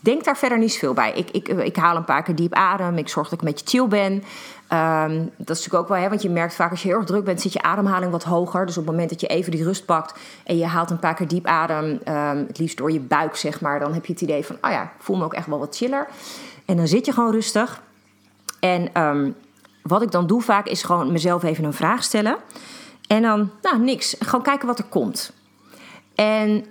denk 0.00 0.24
daar 0.24 0.36
verder 0.36 0.58
niet 0.58 0.72
zoveel 0.72 0.94
bij. 0.94 1.12
Ik, 1.12 1.30
ik, 1.30 1.48
ik 1.48 1.76
haal 1.76 1.96
een 1.96 2.04
paar 2.04 2.22
keer 2.22 2.34
diep 2.34 2.54
adem. 2.54 2.98
Ik 2.98 3.08
zorg 3.08 3.28
dat 3.28 3.40
ik 3.40 3.46
een 3.46 3.52
beetje 3.52 3.78
chill 3.78 3.88
ben. 3.88 4.12
Um, 4.12 5.30
dat 5.36 5.56
is 5.56 5.64
natuurlijk 5.64 5.74
ook 5.74 5.88
wel, 5.88 5.98
hè, 5.98 6.08
want 6.08 6.22
je 6.22 6.30
merkt 6.30 6.54
vaak 6.54 6.70
als 6.70 6.82
je 6.82 6.88
heel 6.88 6.96
erg 6.96 7.06
druk 7.06 7.24
bent, 7.24 7.40
zit 7.40 7.52
je 7.52 7.62
ademhaling 7.62 8.12
wat 8.12 8.24
hoger. 8.24 8.66
Dus 8.66 8.76
op 8.76 8.82
het 8.82 8.92
moment 8.92 9.10
dat 9.10 9.20
je 9.20 9.26
even 9.26 9.50
die 9.50 9.64
rust 9.64 9.84
pakt 9.84 10.18
en 10.44 10.58
je 10.58 10.66
haalt 10.66 10.90
een 10.90 10.98
paar 10.98 11.14
keer 11.14 11.28
diep 11.28 11.46
adem, 11.46 11.84
um, 11.84 12.44
het 12.46 12.58
liefst 12.58 12.76
door 12.76 12.92
je 12.92 13.00
buik, 13.00 13.36
zeg 13.36 13.60
maar, 13.60 13.78
dan 13.78 13.94
heb 13.94 14.06
je 14.06 14.12
het 14.12 14.22
idee 14.22 14.44
van, 14.44 14.56
oh 14.60 14.70
ja, 14.70 14.82
ik 14.82 14.90
voel 14.98 15.16
me 15.16 15.24
ook 15.24 15.34
echt 15.34 15.46
wel 15.46 15.58
wat 15.58 15.76
chiller. 15.76 16.06
En 16.64 16.76
dan 16.76 16.88
zit 16.88 17.06
je 17.06 17.12
gewoon 17.12 17.32
rustig. 17.32 17.82
En 18.60 19.02
um, 19.02 19.34
wat 19.82 20.02
ik 20.02 20.10
dan 20.10 20.26
doe 20.26 20.42
vaak 20.42 20.66
is 20.66 20.82
gewoon 20.82 21.12
mezelf 21.12 21.42
even 21.42 21.64
een 21.64 21.72
vraag 21.72 22.02
stellen. 22.02 22.36
En 23.06 23.22
dan, 23.22 23.50
nou, 23.62 23.78
niks. 23.78 24.16
Gewoon 24.18 24.42
kijken 24.42 24.66
wat 24.66 24.78
er 24.78 24.84
komt. 24.84 25.32
En 26.14 26.64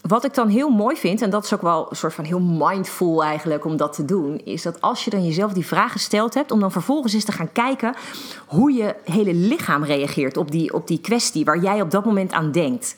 wat 0.00 0.24
ik 0.24 0.34
dan 0.34 0.48
heel 0.48 0.68
mooi 0.68 0.96
vind, 0.96 1.22
en 1.22 1.30
dat 1.30 1.44
is 1.44 1.54
ook 1.54 1.62
wel 1.62 1.86
een 1.90 1.96
soort 1.96 2.14
van 2.14 2.24
heel 2.24 2.40
mindful 2.40 3.24
eigenlijk 3.24 3.64
om 3.64 3.76
dat 3.76 3.92
te 3.92 4.04
doen, 4.04 4.40
is 4.44 4.62
dat 4.62 4.80
als 4.80 5.04
je 5.04 5.10
dan 5.10 5.24
jezelf 5.24 5.52
die 5.52 5.66
vraag 5.66 5.92
gesteld 5.92 6.34
hebt, 6.34 6.50
om 6.50 6.60
dan 6.60 6.72
vervolgens 6.72 7.12
eens 7.12 7.24
te 7.24 7.32
gaan 7.32 7.52
kijken 7.52 7.94
hoe 8.46 8.72
je 8.72 8.94
hele 9.04 9.34
lichaam 9.34 9.84
reageert 9.84 10.36
op 10.36 10.50
die, 10.50 10.74
op 10.74 10.86
die 10.86 11.00
kwestie 11.00 11.44
waar 11.44 11.58
jij 11.58 11.80
op 11.80 11.90
dat 11.90 12.04
moment 12.04 12.32
aan 12.32 12.52
denkt. 12.52 12.96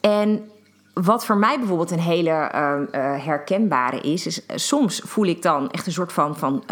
En 0.00 0.50
wat 0.94 1.24
voor 1.24 1.36
mij 1.36 1.58
bijvoorbeeld 1.58 1.90
een 1.90 2.00
hele 2.00 2.30
uh, 2.30 2.72
uh, 2.92 3.24
herkenbare 3.24 4.00
is, 4.00 4.26
is 4.26 4.40
uh, 4.40 4.56
soms 4.56 5.02
voel 5.04 5.26
ik 5.26 5.42
dan 5.42 5.70
echt 5.70 5.86
een 5.86 5.92
soort 5.92 6.12
van, 6.12 6.36
van 6.36 6.64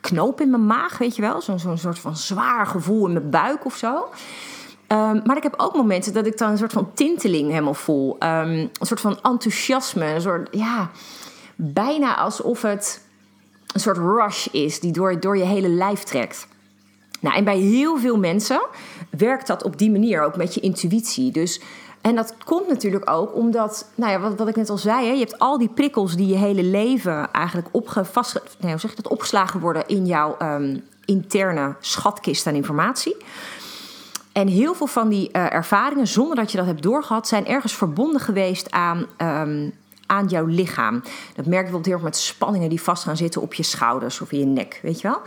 knoop 0.00 0.40
in 0.40 0.50
mijn 0.50 0.66
maag, 0.66 0.98
weet 0.98 1.16
je 1.16 1.22
wel? 1.22 1.40
Zo'n 1.40 1.58
zo'n 1.58 1.78
soort 1.78 1.98
van 1.98 2.16
zwaar 2.16 2.66
gevoel 2.66 3.06
in 3.06 3.12
mijn 3.12 3.30
buik 3.30 3.64
of 3.64 3.76
zo. 3.76 4.08
Um, 4.88 5.22
maar 5.24 5.36
ik 5.36 5.42
heb 5.42 5.54
ook 5.56 5.74
momenten 5.74 6.12
dat 6.12 6.26
ik 6.26 6.38
dan 6.38 6.50
een 6.50 6.58
soort 6.58 6.72
van 6.72 6.90
tinteling 6.94 7.50
helemaal 7.50 7.74
voel. 7.74 8.16
Um, 8.20 8.20
een 8.28 8.70
soort 8.80 9.00
van 9.00 9.18
enthousiasme, 9.22 10.04
een 10.04 10.20
soort, 10.20 10.48
ja, 10.50 10.90
bijna 11.54 12.16
alsof 12.16 12.62
het 12.62 13.00
een 13.72 13.80
soort 13.80 13.96
rush 13.96 14.46
is 14.46 14.80
die 14.80 14.92
door, 14.92 15.20
door 15.20 15.36
je 15.36 15.44
hele 15.44 15.68
lijf 15.68 16.02
trekt. 16.02 16.48
Nou, 17.20 17.36
en 17.36 17.44
bij 17.44 17.58
heel 17.58 17.98
veel 17.98 18.18
mensen 18.18 18.66
werkt 19.10 19.46
dat 19.46 19.64
op 19.64 19.78
die 19.78 19.90
manier 19.90 20.22
ook 20.22 20.36
met 20.36 20.54
je 20.54 20.60
intuïtie. 20.60 21.32
Dus 21.32 21.60
en 22.00 22.14
dat 22.14 22.34
komt 22.44 22.68
natuurlijk 22.68 23.10
ook 23.10 23.34
omdat, 23.34 23.90
nou 23.94 24.12
ja, 24.12 24.20
wat, 24.20 24.38
wat 24.38 24.48
ik 24.48 24.56
net 24.56 24.70
al 24.70 24.78
zei, 24.78 25.06
hè, 25.06 25.12
je 25.12 25.18
hebt 25.18 25.38
al 25.38 25.58
die 25.58 25.68
prikkels 25.68 26.16
die 26.16 26.26
je 26.26 26.36
hele 26.36 26.62
leven 26.62 27.32
eigenlijk 27.32 27.68
opge, 27.72 28.04
vast, 28.04 28.40
nee, 28.58 28.70
hoe 28.70 28.80
zeg 28.80 28.94
dat, 28.94 29.08
opgeslagen 29.08 29.60
worden 29.60 29.86
in 29.86 30.06
jouw 30.06 30.36
um, 30.42 30.84
interne 31.04 31.76
schatkist 31.80 32.46
aan 32.46 32.54
informatie. 32.54 33.16
En 34.36 34.48
heel 34.48 34.74
veel 34.74 34.86
van 34.86 35.08
die 35.08 35.28
uh, 35.32 35.52
ervaringen, 35.52 36.06
zonder 36.06 36.36
dat 36.36 36.50
je 36.50 36.56
dat 36.56 36.66
hebt 36.66 36.82
doorgehad, 36.82 37.28
zijn 37.28 37.46
ergens 37.46 37.74
verbonden 37.74 38.20
geweest 38.20 38.70
aan, 38.70 39.06
um, 39.18 39.72
aan 40.06 40.26
jouw 40.26 40.44
lichaam. 40.44 41.02
Dat 41.34 41.46
merk 41.46 41.46
je 41.46 41.50
bijvoorbeeld 41.50 41.84
heel 41.84 41.94
erg 41.94 42.02
met 42.02 42.16
spanningen 42.16 42.68
die 42.68 42.82
vast 42.82 43.02
gaan 43.02 43.16
zitten 43.16 43.42
op 43.42 43.54
je 43.54 43.62
schouders 43.62 44.20
of 44.20 44.32
in 44.32 44.38
je 44.38 44.44
nek, 44.44 44.80
weet 44.82 45.00
je 45.00 45.08
wel? 45.08 45.20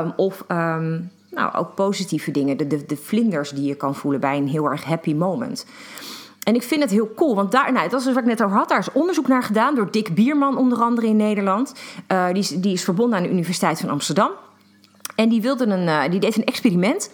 Um, 0.00 0.12
of 0.16 0.44
um, 0.48 1.10
nou, 1.30 1.54
ook 1.54 1.74
positieve 1.74 2.30
dingen, 2.30 2.56
de, 2.56 2.66
de, 2.66 2.86
de 2.86 2.96
vlinders 2.96 3.50
die 3.50 3.64
je 3.64 3.74
kan 3.74 3.94
voelen 3.94 4.20
bij 4.20 4.36
een 4.36 4.48
heel 4.48 4.70
erg 4.70 4.84
happy 4.84 5.14
moment. 5.14 5.66
En 6.42 6.54
ik 6.54 6.62
vind 6.62 6.82
het 6.82 6.90
heel 6.90 7.12
cool, 7.14 7.34
want 7.34 7.52
daar, 7.52 7.72
nou, 7.72 7.88
dat 7.88 8.00
is 8.00 8.06
wat 8.06 8.16
ik 8.16 8.24
net 8.24 8.42
over 8.42 8.56
had. 8.56 8.68
Daar 8.68 8.78
is 8.78 8.92
onderzoek 8.92 9.28
naar 9.28 9.42
gedaan 9.42 9.74
door 9.74 9.90
Dick 9.90 10.14
Bierman, 10.14 10.56
onder 10.56 10.78
andere 10.78 11.06
in 11.06 11.16
Nederland. 11.16 11.74
Uh, 12.12 12.26
die, 12.26 12.38
is, 12.38 12.48
die 12.48 12.72
is 12.72 12.84
verbonden 12.84 13.16
aan 13.16 13.24
de 13.24 13.30
Universiteit 13.30 13.80
van 13.80 13.88
Amsterdam. 13.88 14.30
En 15.14 15.28
die, 15.28 15.42
wilde 15.42 15.66
een, 15.66 15.86
uh, 15.86 16.10
die 16.10 16.20
deed 16.20 16.36
een 16.36 16.44
experiment 16.44 17.10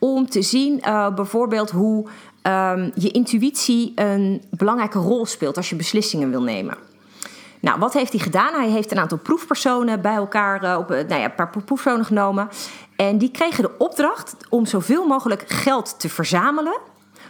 om 0.00 0.28
te 0.28 0.42
zien 0.42 0.82
uh, 0.86 1.14
bijvoorbeeld 1.14 1.70
hoe 1.70 2.06
um, 2.42 2.92
je 2.94 3.10
intuïtie 3.10 3.92
een 3.94 4.42
belangrijke 4.50 4.98
rol 4.98 5.26
speelt 5.26 5.56
als 5.56 5.68
je 5.68 5.76
beslissingen 5.76 6.30
wil 6.30 6.42
nemen. 6.42 6.76
Nou, 7.60 7.78
wat 7.78 7.92
heeft 7.92 8.12
hij 8.12 8.20
gedaan? 8.20 8.54
Hij 8.54 8.68
heeft 8.68 8.90
een 8.90 8.98
aantal 8.98 9.18
proefpersonen 9.18 10.00
bij 10.00 10.14
elkaar, 10.14 10.78
op, 10.78 10.88
nou 10.88 11.14
ja, 11.14 11.24
een 11.24 11.34
paar 11.34 11.50
proefpersonen 11.50 12.04
genomen. 12.04 12.48
En 12.96 13.18
die 13.18 13.30
kregen 13.30 13.62
de 13.62 13.78
opdracht 13.78 14.36
om 14.48 14.66
zoveel 14.66 15.06
mogelijk 15.06 15.44
geld 15.48 16.00
te 16.00 16.08
verzamelen 16.08 16.78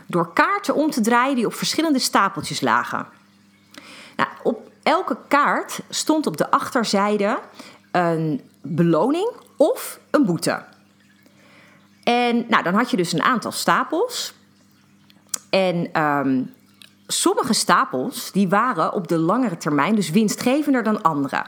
door 0.06 0.32
kaarten 0.32 0.74
om 0.74 0.90
te 0.90 1.00
draaien 1.00 1.34
die 1.34 1.46
op 1.46 1.54
verschillende 1.54 1.98
stapeltjes 1.98 2.60
lagen. 2.60 3.06
Nou, 4.16 4.28
op 4.42 4.70
elke 4.82 5.16
kaart 5.28 5.80
stond 5.88 6.26
op 6.26 6.36
de 6.36 6.50
achterzijde 6.50 7.38
een 7.92 8.40
beloning 8.62 9.30
of 9.56 10.00
een 10.10 10.24
boete. 10.24 10.62
En 12.04 12.44
nou, 12.48 12.62
dan 12.62 12.74
had 12.74 12.90
je 12.90 12.96
dus 12.96 13.12
een 13.12 13.22
aantal 13.22 13.52
stapels. 13.52 14.34
En 15.50 16.02
um, 16.02 16.54
sommige 17.06 17.52
stapels 17.52 18.32
die 18.32 18.48
waren 18.48 18.92
op 18.92 19.08
de 19.08 19.18
langere 19.18 19.56
termijn 19.56 19.94
dus 19.94 20.10
winstgevender 20.10 20.82
dan 20.82 21.02
andere. 21.02 21.46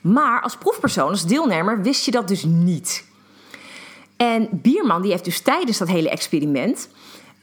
Maar 0.00 0.42
als 0.42 0.56
proefpersoon, 0.56 1.10
als 1.10 1.26
deelnemer, 1.26 1.82
wist 1.82 2.04
je 2.04 2.10
dat 2.10 2.28
dus 2.28 2.44
niet. 2.44 3.04
En 4.16 4.48
Bierman 4.52 5.02
die 5.02 5.10
heeft 5.10 5.24
dus 5.24 5.40
tijdens 5.40 5.78
dat 5.78 5.88
hele 5.88 6.10
experiment 6.10 6.88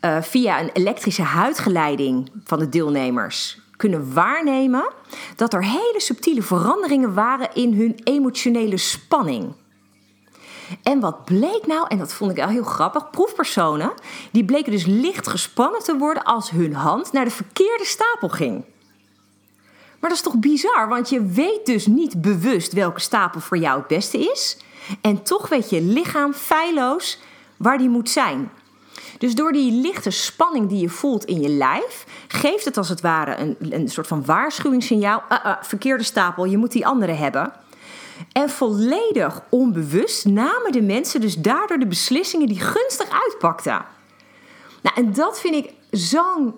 uh, 0.02 0.22
via 0.22 0.60
een 0.60 0.70
elektrische 0.74 1.22
huidgeleiding 1.22 2.32
van 2.44 2.60
de 2.60 2.70
deelnemers 2.70 3.60
kunnen 3.78 4.14
waarnemen 4.14 4.92
dat 5.36 5.54
er 5.54 5.64
hele 5.64 5.96
subtiele 5.98 6.42
veranderingen 6.42 7.14
waren 7.14 7.50
in 7.54 7.74
hun 7.74 8.00
emotionele 8.04 8.78
spanning. 8.78 9.54
En 10.84 11.00
wat 11.00 11.26
bleek 11.26 11.68
nou, 11.68 11.86
en 11.88 11.98
dat 11.98 12.14
vond 12.14 12.32
ik 12.32 12.38
wel 12.38 12.48
heel 12.48 12.64
grappig, 12.64 13.10
proefpersonen, 13.10 13.94
die 14.32 14.46
bleken 14.46 14.72
dus 14.72 14.86
licht 14.86 15.28
gespannen 15.28 15.84
te 15.84 15.98
worden 15.98 16.24
als 16.24 16.50
hun 16.50 16.74
hand 16.74 17.12
naar 17.12 17.26
de 17.26 17.32
verkeerde 17.32 17.86
stapel 17.86 18.30
ging. 18.30 18.64
Maar 20.00 20.10
dat 20.10 20.20
is 20.20 20.26
toch 20.26 20.40
bizar, 20.40 20.88
want 20.88 21.10
je 21.10 21.26
weet 21.26 21.66
dus 21.66 21.86
niet 21.86 22.22
bewust 22.22 22.74
welke 22.74 23.00
stapel 23.00 23.40
voor 23.40 23.58
jou 23.58 23.78
het 23.78 23.88
beste 23.88 24.18
is. 24.18 24.58
En 25.02 25.24
toch 25.24 25.50
weet 25.50 25.70
je 25.70 25.82
lichaam 25.82 26.34
feilloos 26.34 27.20
waar 27.58 27.78
die 27.78 27.90
moet 27.90 28.10
zijn. 28.10 28.52
Dus 29.18 29.36
door 29.36 29.52
die 29.52 29.72
lichte 29.72 30.10
spanning 30.10 30.70
die 30.70 30.80
je 30.80 30.90
voelt 30.90 31.26
in 31.26 31.42
je 31.42 31.50
lijf, 31.50 32.06
geeft 32.28 32.66
het 32.66 32.78
als 32.78 32.90
het 32.90 33.02
ware 33.02 33.38
een, 33.38 33.56
een 33.60 33.90
soort 33.90 34.08
van 34.08 34.26
waarschuwingssignaal. 34.26 35.24
Uh, 35.30 35.56
verkeerde 35.62 36.04
stapel, 36.04 36.46
je 36.46 36.58
moet 36.58 36.72
die 36.72 36.86
andere 36.86 37.12
hebben. 37.12 37.54
En 38.32 38.50
volledig 38.50 39.42
onbewust 39.50 40.26
namen 40.26 40.72
de 40.72 40.82
mensen 40.82 41.22
dus 41.22 41.36
daardoor 41.36 41.80
de 41.80 41.88
beslissingen 41.88 42.48
die 42.48 42.60
gunstig 42.60 43.10
uitpakten. 43.10 43.86
Nou, 44.82 44.96
en 44.96 45.14
dat 45.14 45.40
vind 45.40 45.56
ik 45.56 45.74
zo'n 45.92 46.56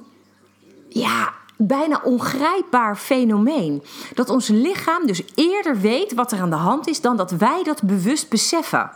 ja, 0.89 1.33
bijna 1.57 2.01
ongrijpbaar 2.03 2.97
fenomeen. 2.97 3.83
Dat 4.13 4.29
ons 4.29 4.47
lichaam 4.47 5.05
dus 5.05 5.23
eerder 5.35 5.79
weet 5.79 6.13
wat 6.13 6.31
er 6.31 6.39
aan 6.39 6.49
de 6.49 6.55
hand 6.55 6.87
is 6.87 7.01
dan 7.01 7.17
dat 7.17 7.31
wij 7.31 7.63
dat 7.63 7.83
bewust 7.83 8.29
beseffen. 8.29 8.91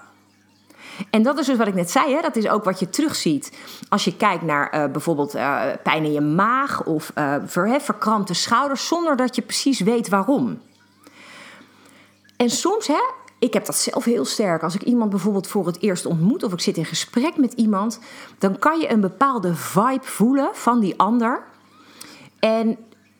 En 1.10 1.24
dat 1.24 1.40
is 1.40 1.46
dus 1.46 1.58
wat 1.58 1.68
ik 1.68 1.74
net 1.74 1.92
zei, 1.92 2.14
hè? 2.14 2.22
dat 2.22 2.36
is 2.36 2.50
ook 2.50 2.64
wat 2.64 2.80
je 2.80 2.90
terugziet. 2.90 3.58
Als 3.90 4.04
je 4.04 4.16
kijkt 4.16 4.44
naar 4.44 4.76
uh, 4.76 4.92
bijvoorbeeld 4.92 5.36
uh, 5.36 5.62
pijn 5.84 6.04
in 6.04 6.12
je 6.12 6.22
maag 6.22 6.84
of 6.84 7.12
uh, 7.16 7.36
ver, 7.46 7.82
verkrampte 7.82 8.34
schouders, 8.34 8.88
zonder 8.88 9.16
dat 9.16 9.36
je 9.36 9.42
precies 9.42 9.80
weet 9.80 10.10
waarom. 10.10 10.60
En 12.38 12.50
soms, 12.50 12.88
hè, 12.88 13.02
ik 13.40 13.54
heb 13.54 13.66
dat 13.66 13.76
zelf 13.76 14.04
heel 14.04 14.26
sterk. 14.26 14.64
Als 14.64 14.76
ik 14.76 14.82
iemand 14.82 15.10
bijvoorbeeld 15.10 15.48
voor 15.48 15.66
het 15.66 15.82
eerst 15.82 16.06
ontmoet 16.06 16.44
of 16.44 16.54
ik 16.54 16.60
zit 16.60 16.78
in 16.78 16.86
gesprek 16.86 17.38
met 17.38 17.54
iemand, 17.54 18.00
dan 18.38 18.60
kan 18.60 18.80
je 18.80 18.90
een 18.90 19.02
bepaalde 19.02 19.56
vibe 19.56 20.06
voelen 20.06 20.50
van 20.54 20.80
die 20.80 21.00
ander. 21.00 21.44
En 22.40 22.78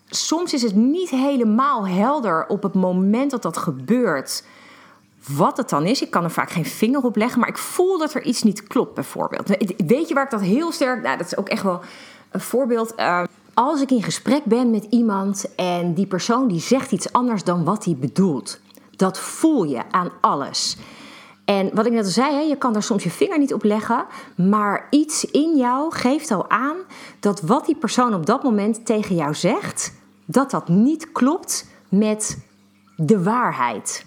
soms 0.10 0.54
is 0.54 0.62
het 0.62 0.76
niet 0.76 1.10
helemaal 1.10 1.88
helder 1.88 2.48
op 2.48 2.64
het 2.64 2.74
moment 2.74 3.32
dat 3.32 3.42
dat 3.42 3.58
gebeurt. 3.58 4.44
Wat 5.28 5.58
het 5.58 5.70
dan 5.70 5.86
is, 5.86 6.02
ik 6.02 6.12
kan 6.12 6.24
er 6.24 6.32
vaak 6.32 6.50
geen 6.50 6.66
vinger 6.66 7.04
op 7.04 7.16
leggen, 7.16 7.40
maar 7.40 7.50
ik 7.50 7.58
voel 7.58 7.98
dat 7.98 8.14
er 8.14 8.24
iets 8.24 8.44
niet 8.44 8.64
klopt, 8.64 8.94
bijvoorbeeld. 8.94 9.48
Weet 9.88 10.08
je 10.08 10.14
waar 10.14 10.24
ik 10.24 10.30
dat 10.30 10.42
heel 10.42 10.72
sterk. 10.72 11.04
Nou, 11.04 11.18
dat 11.18 11.26
is 11.26 11.38
ook 11.38 11.50
echt 11.50 11.64
wel 11.64 11.82
een 12.32 12.42
voorbeeld. 12.42 12.94
Uh, 12.98 13.24
als 13.54 13.82
ik 13.82 13.92
in 13.92 14.04
gesprek 14.04 14.44
ben 14.44 14.72
met 14.72 14.88
iemand 14.90 15.56
en 15.56 15.94
die 15.94 16.06
persoon 16.06 16.48
die 16.48 16.60
zegt 16.60 16.92
iets 16.92 17.12
anders 17.12 17.44
dan 17.44 17.64
wat 17.64 17.86
hij 17.86 17.96
bedoelt. 17.96 18.60
Dat 18.98 19.20
voel 19.20 19.64
je 19.64 19.82
aan 19.92 20.12
alles. 20.22 20.78
En 21.46 21.70
wat 21.74 21.86
ik 21.86 21.92
net 21.92 22.06
al 22.06 22.12
zei, 22.12 22.48
je 22.48 22.58
kan 22.58 22.74
daar 22.74 22.84
soms 22.84 23.04
je 23.04 23.10
vinger 23.12 23.40
niet 23.40 23.54
op 23.54 23.64
leggen, 23.64 24.06
maar 24.36 24.88
iets 24.90 25.26
in 25.26 25.58
jou 25.58 25.94
geeft 25.96 26.32
al 26.32 26.50
aan 26.50 26.76
dat 27.20 27.42
wat 27.42 27.66
die 27.66 27.76
persoon 27.76 28.14
op 28.14 28.26
dat 28.26 28.44
moment 28.44 28.86
tegen 28.86 29.16
jou 29.16 29.34
zegt, 29.34 29.94
dat 30.26 30.52
dat 30.52 30.68
niet 30.68 31.12
klopt 31.12 31.68
met 31.90 32.46
de 32.96 33.24
waarheid. 33.24 34.06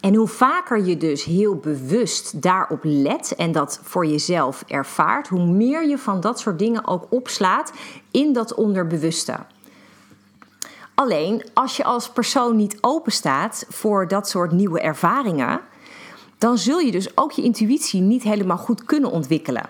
En 0.00 0.14
hoe 0.14 0.26
vaker 0.26 0.84
je 0.84 0.96
dus 0.96 1.24
heel 1.24 1.56
bewust 1.56 2.42
daarop 2.42 2.80
let 2.82 3.34
en 3.36 3.52
dat 3.52 3.80
voor 3.82 4.06
jezelf 4.06 4.64
ervaart, 4.66 5.28
hoe 5.28 5.46
meer 5.46 5.88
je 5.88 5.98
van 5.98 6.20
dat 6.20 6.40
soort 6.40 6.58
dingen 6.58 6.86
ook 6.86 7.06
opslaat 7.10 7.72
in 8.10 8.32
dat 8.32 8.54
onderbewuste. 8.54 9.36
Alleen 10.98 11.44
als 11.54 11.76
je 11.76 11.84
als 11.84 12.10
persoon 12.10 12.56
niet 12.56 12.78
open 12.80 13.12
staat 13.12 13.66
voor 13.68 14.08
dat 14.08 14.28
soort 14.28 14.52
nieuwe 14.52 14.80
ervaringen, 14.80 15.60
dan 16.38 16.58
zul 16.58 16.78
je 16.78 16.90
dus 16.90 17.16
ook 17.16 17.32
je 17.32 17.42
intuïtie 17.42 18.00
niet 18.00 18.22
helemaal 18.22 18.56
goed 18.56 18.84
kunnen 18.84 19.10
ontwikkelen. 19.10 19.68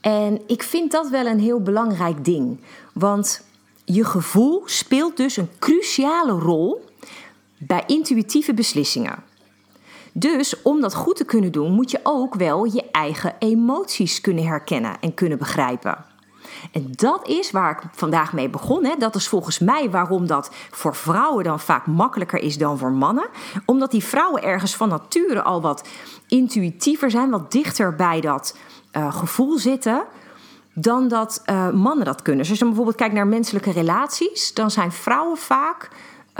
En 0.00 0.40
ik 0.46 0.62
vind 0.62 0.92
dat 0.92 1.08
wel 1.08 1.26
een 1.26 1.38
heel 1.38 1.60
belangrijk 1.62 2.24
ding, 2.24 2.60
want 2.92 3.44
je 3.84 4.04
gevoel 4.04 4.62
speelt 4.64 5.16
dus 5.16 5.36
een 5.36 5.50
cruciale 5.58 6.32
rol 6.32 6.84
bij 7.58 7.82
intuïtieve 7.86 8.54
beslissingen. 8.54 9.24
Dus 10.12 10.62
om 10.62 10.80
dat 10.80 10.94
goed 10.94 11.16
te 11.16 11.24
kunnen 11.24 11.52
doen, 11.52 11.72
moet 11.72 11.90
je 11.90 12.00
ook 12.02 12.34
wel 12.34 12.64
je 12.64 12.90
eigen 12.90 13.34
emoties 13.38 14.20
kunnen 14.20 14.46
herkennen 14.46 15.00
en 15.00 15.14
kunnen 15.14 15.38
begrijpen. 15.38 16.07
En 16.72 16.86
dat 16.90 17.28
is 17.28 17.50
waar 17.50 17.70
ik 17.70 17.90
vandaag 17.92 18.32
mee 18.32 18.48
begon. 18.48 18.84
Hè. 18.84 18.94
Dat 18.98 19.14
is 19.14 19.28
volgens 19.28 19.58
mij 19.58 19.90
waarom 19.90 20.26
dat 20.26 20.50
voor 20.70 20.94
vrouwen 20.94 21.44
dan 21.44 21.60
vaak 21.60 21.86
makkelijker 21.86 22.38
is 22.38 22.58
dan 22.58 22.78
voor 22.78 22.92
mannen. 22.92 23.26
Omdat 23.64 23.90
die 23.90 24.04
vrouwen 24.04 24.42
ergens 24.42 24.76
van 24.76 24.88
nature 24.88 25.42
al 25.42 25.60
wat 25.60 25.88
intuïtiever 26.28 27.10
zijn, 27.10 27.30
wat 27.30 27.52
dichter 27.52 27.94
bij 27.94 28.20
dat 28.20 28.56
uh, 28.92 29.14
gevoel 29.14 29.58
zitten 29.58 30.04
dan 30.72 31.08
dat 31.08 31.42
uh, 31.46 31.70
mannen 31.70 32.04
dat 32.04 32.22
kunnen. 32.22 32.40
Dus 32.40 32.50
als 32.50 32.58
je 32.58 32.64
bijvoorbeeld 32.64 32.96
kijkt 32.96 33.14
naar 33.14 33.26
menselijke 33.26 33.72
relaties, 33.72 34.54
dan 34.54 34.70
zijn 34.70 34.92
vrouwen 34.92 35.36
vaak 35.36 35.90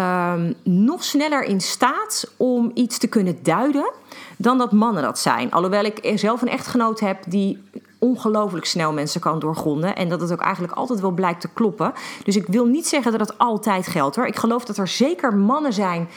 um, 0.00 0.54
nog 0.62 1.04
sneller 1.04 1.42
in 1.42 1.60
staat 1.60 2.32
om 2.36 2.70
iets 2.74 2.98
te 2.98 3.06
kunnen 3.06 3.38
duiden 3.42 3.92
dan 4.36 4.58
dat 4.58 4.72
mannen 4.72 5.02
dat 5.02 5.18
zijn. 5.18 5.50
Alhoewel 5.50 5.84
ik 5.84 6.12
zelf 6.14 6.42
een 6.42 6.48
echtgenoot 6.48 7.00
heb 7.00 7.18
die 7.26 7.62
ongelooflijk 7.98 8.64
snel 8.64 8.92
mensen 8.92 9.20
kan 9.20 9.38
doorgronden. 9.38 9.96
En 9.96 10.08
dat 10.08 10.20
het 10.20 10.32
ook 10.32 10.40
eigenlijk 10.40 10.74
altijd 10.74 11.00
wel 11.00 11.10
blijkt 11.10 11.40
te 11.40 11.48
kloppen. 11.48 11.92
Dus 12.24 12.36
ik 12.36 12.46
wil 12.46 12.66
niet 12.66 12.86
zeggen 12.86 13.12
dat 13.12 13.20
het 13.20 13.38
altijd 13.38 13.86
geldt 13.86 14.16
hoor. 14.16 14.26
Ik 14.26 14.36
geloof 14.36 14.64
dat 14.64 14.76
er 14.76 14.88
zeker 14.88 15.36
mannen 15.36 15.72
zijn 15.72 16.08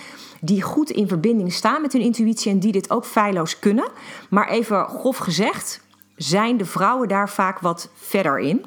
die 0.42 0.62
goed 0.62 0.90
in 0.90 1.08
verbinding 1.08 1.54
staan 1.54 1.82
met 1.82 1.94
hun 1.94 2.02
intuïtie 2.02 2.52
en 2.52 2.60
die 2.60 2.72
dit 2.72 2.90
ook 2.90 3.06
feilloos 3.06 3.60
kunnen. 3.60 3.88
Maar 4.30 4.50
even 4.50 4.86
grof 4.86 5.18
gezegd, 5.18 5.82
zijn 6.16 6.58
de 6.58 6.66
vrouwen 6.66 7.08
daar 7.08 7.30
vaak 7.30 7.60
wat 7.60 7.90
verder 7.94 8.40
in. 8.40 8.66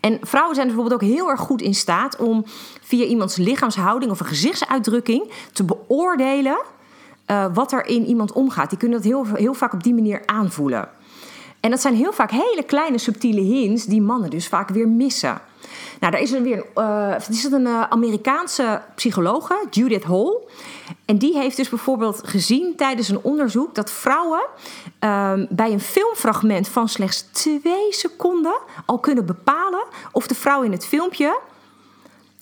En 0.00 0.18
vrouwen 0.22 0.54
zijn 0.54 0.66
bijvoorbeeld 0.66 1.02
ook 1.02 1.08
heel 1.08 1.30
erg 1.30 1.40
goed 1.40 1.62
in 1.62 1.74
staat 1.74 2.16
om 2.16 2.44
via 2.80 3.04
iemands 3.04 3.36
lichaamshouding 3.36 4.10
of 4.10 4.20
een 4.20 4.26
gezichtsuitdrukking 4.26 5.32
te 5.52 5.64
beoordelen 5.64 6.58
uh, 7.26 7.46
wat 7.52 7.72
er 7.72 7.86
in 7.86 8.06
iemand 8.06 8.32
omgaat. 8.32 8.68
Die 8.70 8.78
kunnen 8.78 9.02
dat 9.02 9.06
heel, 9.06 9.26
heel 9.34 9.54
vaak 9.54 9.72
op 9.72 9.82
die 9.82 9.94
manier 9.94 10.22
aanvoelen. 10.26 10.88
En 11.60 11.70
dat 11.70 11.80
zijn 11.80 11.94
heel 11.94 12.12
vaak 12.12 12.30
hele 12.30 12.62
kleine 12.66 12.98
subtiele 12.98 13.40
hints 13.40 13.84
die 13.84 14.02
mannen 14.02 14.30
dus 14.30 14.48
vaak 14.48 14.68
weer 14.68 14.88
missen. 14.88 15.40
Nou, 16.00 16.12
daar 16.12 16.20
is 16.20 16.32
er 16.32 16.42
weer 16.42 16.66
een, 16.74 16.84
uh, 16.84 17.28
is 17.28 17.44
een 17.44 17.66
uh, 17.66 17.82
Amerikaanse 17.82 18.82
psychologe, 18.94 19.66
Judith 19.70 20.04
Hall. 20.04 20.36
En 21.04 21.18
die 21.18 21.38
heeft 21.38 21.56
dus 21.56 21.68
bijvoorbeeld 21.68 22.20
gezien 22.24 22.76
tijdens 22.76 23.08
een 23.08 23.22
onderzoek 23.22 23.74
dat 23.74 23.90
vrouwen 23.90 24.42
um, 25.00 25.46
bij 25.50 25.72
een 25.72 25.80
filmfragment 25.80 26.68
van 26.68 26.88
slechts 26.88 27.20
twee 27.20 27.92
seconden 27.92 28.58
al 28.86 28.98
kunnen 28.98 29.26
bepalen 29.26 29.84
of 30.12 30.26
de 30.26 30.34
vrouw 30.34 30.62
in 30.62 30.72
het 30.72 30.86
filmpje 30.86 31.38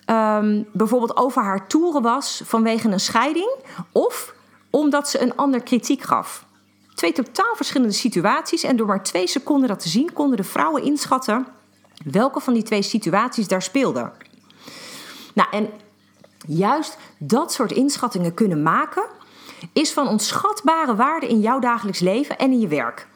um, 0.06 0.66
bijvoorbeeld 0.72 1.16
over 1.16 1.42
haar 1.42 1.66
toeren 1.66 2.02
was 2.02 2.42
vanwege 2.44 2.88
een 2.88 3.00
scheiding 3.00 3.50
of 3.92 4.34
omdat 4.70 5.08
ze 5.08 5.22
een 5.22 5.36
ander 5.36 5.62
kritiek 5.62 6.02
gaf. 6.02 6.46
Twee 6.98 7.12
totaal 7.12 7.56
verschillende 7.56 7.94
situaties 7.94 8.62
en 8.62 8.76
door 8.76 8.86
maar 8.86 9.02
twee 9.02 9.26
seconden 9.26 9.68
dat 9.68 9.80
te 9.80 9.88
zien 9.88 10.12
konden 10.12 10.36
de 10.36 10.44
vrouwen 10.44 10.82
inschatten 10.82 11.46
welke 12.04 12.40
van 12.40 12.54
die 12.54 12.62
twee 12.62 12.82
situaties 12.82 13.48
daar 13.48 13.62
speelden. 13.62 14.12
Nou, 15.34 15.48
en 15.50 15.70
juist 16.46 16.98
dat 17.18 17.52
soort 17.52 17.72
inschattingen 17.72 18.34
kunnen 18.34 18.62
maken 18.62 19.04
is 19.72 19.92
van 19.92 20.08
onschatbare 20.08 20.94
waarde 20.94 21.28
in 21.28 21.40
jouw 21.40 21.58
dagelijks 21.58 22.00
leven 22.00 22.38
en 22.38 22.50
in 22.50 22.60
je 22.60 22.68
werk. 22.68 23.08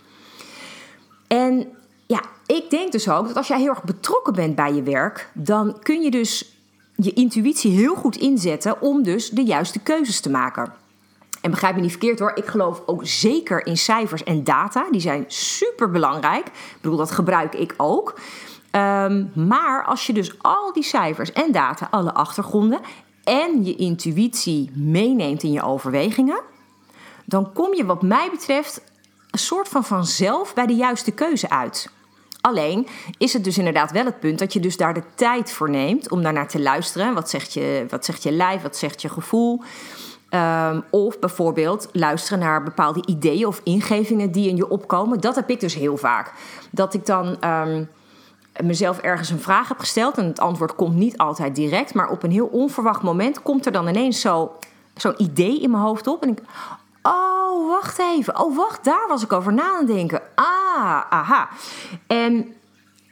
En 1.27 1.69
ja, 2.07 2.23
ik 2.47 2.71
denk 2.71 2.93
dus 2.93 3.09
ook 3.09 3.27
dat 3.27 3.37
als 3.37 3.49
jij 3.49 3.59
heel 3.59 3.69
erg 3.69 3.85
betrokken 3.85 4.33
bent 4.33 4.55
bij 4.55 4.75
je 4.75 4.83
werk, 4.83 5.31
dan 5.35 5.79
kun 5.83 6.03
je 6.03 6.11
dus 6.11 6.57
je 6.97 7.13
intuïtie 7.13 7.71
heel 7.71 7.95
goed 7.95 8.17
inzetten 8.17 8.81
om 8.81 9.03
dus 9.03 9.31
de 9.31 9.43
juiste 9.43 9.79
keuzes 9.79 10.21
te 10.21 10.31
maken. 10.31 10.82
En 11.43 11.51
begrijp 11.51 11.75
me 11.75 11.81
niet 11.81 11.91
verkeerd 11.91 12.19
hoor, 12.19 12.33
ik 12.35 12.47
geloof 12.47 12.83
ook 12.87 13.01
zeker 13.05 13.67
in 13.67 13.77
cijfers 13.77 14.25
en 14.25 14.45
data. 14.45 14.87
Die 14.91 15.01
zijn 15.01 15.25
super 15.29 15.91
belangrijk. 15.91 16.47
Ik 16.47 16.79
bedoel, 16.81 16.97
dat 16.97 17.11
gebruik 17.11 17.55
ik 17.55 17.75
ook. 17.77 18.21
Um, 18.71 19.31
maar 19.35 19.85
als 19.85 20.07
je 20.07 20.13
dus 20.13 20.43
al 20.43 20.73
die 20.73 20.83
cijfers 20.83 21.33
en 21.33 21.53
data, 21.53 21.89
alle 21.91 22.15
achtergronden 22.15 22.81
en 23.25 23.65
je 23.65 23.77
intuïtie 23.77 24.71
meeneemt 24.75 25.43
in 25.43 25.53
je 25.53 25.63
overwegingen, 25.63 26.41
dan 27.25 27.53
kom 27.53 27.75
je, 27.75 27.85
wat 27.85 28.03
mij 28.03 28.29
betreft, 28.31 28.83
een 29.31 29.39
soort 29.39 29.69
van 29.69 29.85
vanzelf 29.85 30.55
bij 30.55 30.67
de 30.67 30.75
juiste 30.75 31.11
keuze 31.11 31.51
uit. 31.51 31.91
Alleen 32.41 32.87
is 33.19 33.33
het 33.33 33.45
dus 33.45 33.59
inderdaad 33.59 33.91
wel 33.91 34.05
het 34.05 34.21
punt 34.21 34.39
dat 34.39 34.53
je 34.53 34.61
dus 34.61 34.77
daar 34.77 34.95
de 34.95 35.03
tijd 35.15 35.53
voor 35.53 35.71
neemt 35.71 36.11
om 36.11 36.23
daarnaar 36.23 36.49
te 36.49 36.61
luisteren. 36.61 37.15
Wat 37.15 37.31
zegt 37.31 37.53
je, 37.53 37.87
wat 37.89 38.05
zegt 38.05 38.23
je 38.23 38.33
lijf, 38.33 38.63
wat 38.63 38.77
zegt 38.77 39.03
je 39.03 39.09
gevoel? 39.09 39.63
Ehm, 40.33 40.81
of 40.91 41.19
bijvoorbeeld 41.19 41.89
luisteren 41.93 42.39
naar 42.39 42.63
bepaalde 42.63 43.07
ideeën 43.07 43.47
of 43.47 43.61
ingevingen 43.65 44.33
die 44.33 44.49
in 44.49 44.57
je 44.57 44.69
opkomen. 44.69 45.21
Dat 45.21 45.35
heb 45.35 45.51
ik 45.51 45.61
dus 45.61 45.75
heel 45.75 45.97
vaak. 45.97 46.33
Dat 46.71 46.95
ik 46.95 47.07
dan 47.07 47.37
ehm, 47.41 47.85
mezelf 48.63 48.99
ergens 48.99 49.31
een 49.31 49.41
vraag 49.41 49.69
heb 49.69 49.79
gesteld 49.79 50.19
en 50.19 50.27
het 50.27 50.41
antwoord 50.41 50.75
komt 50.75 50.95
niet 50.95 51.19
altijd 51.19 51.55
direct, 51.55 51.95
maar 51.95 52.09
op 52.09 52.23
een 52.23 52.31
heel 52.31 52.47
onverwacht 52.47 53.03
moment 53.03 53.43
komt 53.43 53.67
er 53.67 53.73
dan 53.73 53.89
ineens 53.89 54.21
zo, 54.21 54.53
zo'n 54.95 55.23
idee 55.23 55.61
in 55.61 55.71
mijn 55.71 55.83
hoofd 55.83 56.07
op. 56.07 56.23
En 56.23 56.29
ik, 56.29 56.41
oh, 57.03 57.69
wacht 57.69 57.99
even. 57.99 58.41
Oh, 58.41 58.57
wacht, 58.57 58.85
daar 58.85 59.07
was 59.09 59.23
ik 59.23 59.33
over 59.33 59.53
na 59.53 59.83
denken. 59.83 60.23
Ah, 60.35 61.01
aha. 61.11 61.49
En 62.07 62.55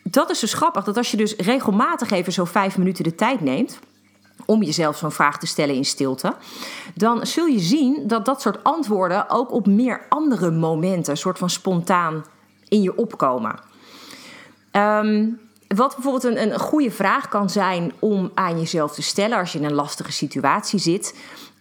dat 0.03 0.31
is 0.31 0.39
dus 0.39 0.55
grappig, 0.55 0.85
dat 0.85 0.97
als 0.97 1.11
je 1.11 1.17
dus 1.17 1.37
regelmatig 1.37 2.11
even 2.11 2.33
zo 2.33 2.45
vijf 2.45 2.79
minuten 2.79 3.05
de 3.05 3.15
tijd 3.15 3.41
neemt 3.41 3.79
om 4.51 4.63
jezelf 4.63 4.97
zo'n 4.97 5.13
vraag 5.13 5.39
te 5.39 5.47
stellen 5.47 5.75
in 5.75 5.85
stilte, 5.85 6.35
dan 6.95 7.27
zul 7.27 7.47
je 7.47 7.59
zien 7.59 8.03
dat 8.07 8.25
dat 8.25 8.41
soort 8.41 8.65
antwoorden 8.65 9.31
ook 9.31 9.53
op 9.53 9.67
meer 9.67 10.07
andere 10.09 10.51
momenten, 10.51 11.13
een 11.13 11.19
soort 11.19 11.39
van 11.39 11.51
spontaan 11.51 12.25
in 12.69 12.83
je 12.83 12.97
opkomen. 12.97 13.59
Ehm, 14.71 15.27
wat 15.69 15.95
bijvoorbeeld 15.95 16.25
een, 16.25 16.43
een 16.43 16.59
goede 16.59 16.91
vraag 16.91 17.29
kan 17.29 17.51
zijn 17.51 17.93
om 17.99 18.31
aan 18.35 18.59
jezelf 18.59 18.93
te 18.93 19.03
stellen 19.03 19.39
als 19.39 19.53
je 19.53 19.59
in 19.59 19.65
een 19.65 19.75
lastige 19.75 20.13
situatie 20.13 20.79
zit. 20.79 21.15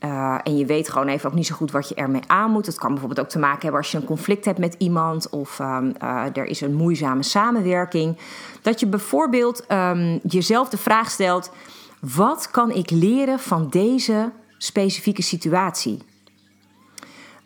Uh, 0.06 0.38
en 0.43 0.58
je 0.58 0.65
weet 0.65 0.89
gewoon 0.89 1.08
even 1.08 1.30
ook 1.30 1.36
niet 1.36 1.45
zo 1.45 1.56
goed 1.56 1.71
wat 1.71 1.89
je 1.89 1.95
ermee 1.95 2.21
aan 2.28 2.52
moet. 2.52 2.65
Het 2.65 2.78
kan 2.78 2.89
bijvoorbeeld 2.89 3.19
ook 3.19 3.32
te 3.32 3.39
maken 3.39 3.62
hebben 3.62 3.80
als 3.80 3.91
je 3.91 3.97
een 3.97 4.06
conflict 4.06 4.45
hebt 4.45 4.60
met 4.60 4.75
iemand 4.78 5.30
of 5.30 5.60
um, 5.60 5.93
uh, 6.04 6.25
er 6.34 6.45
is 6.45 6.62
een 6.62 6.73
moeizame 6.73 7.23
samenwerking. 7.23 8.17
Dat 8.62 8.80
je 8.80 8.88
bijvoorbeeld 8.88 9.65
um, 9.71 10.19
jezelf 10.23 10.69
de 10.69 10.78
vraag 10.78 11.12
stelt: 11.12 11.52
wat 12.00 12.52
kan 12.52 12.72
ik 12.72 12.90
leren 12.90 13.40
van 13.40 13.70
deze 13.70 14.32
specifieke 14.58 15.22
situatie? 15.22 16.00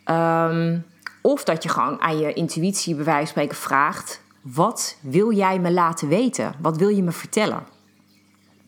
Um, 0.05 0.85
of 1.21 1.43
dat 1.43 1.63
je 1.63 1.69
gewoon 1.69 2.01
aan 2.01 2.17
je 2.17 2.33
intuïtie, 2.33 2.95
bij 2.95 3.03
wijze 3.03 3.19
van 3.19 3.27
spreken, 3.27 3.55
vraagt: 3.55 4.21
wat 4.41 4.97
wil 5.01 5.31
jij 5.31 5.59
me 5.59 5.71
laten 5.71 6.07
weten? 6.07 6.55
Wat 6.61 6.77
wil 6.77 6.89
je 6.89 7.03
me 7.03 7.11
vertellen? 7.11 7.63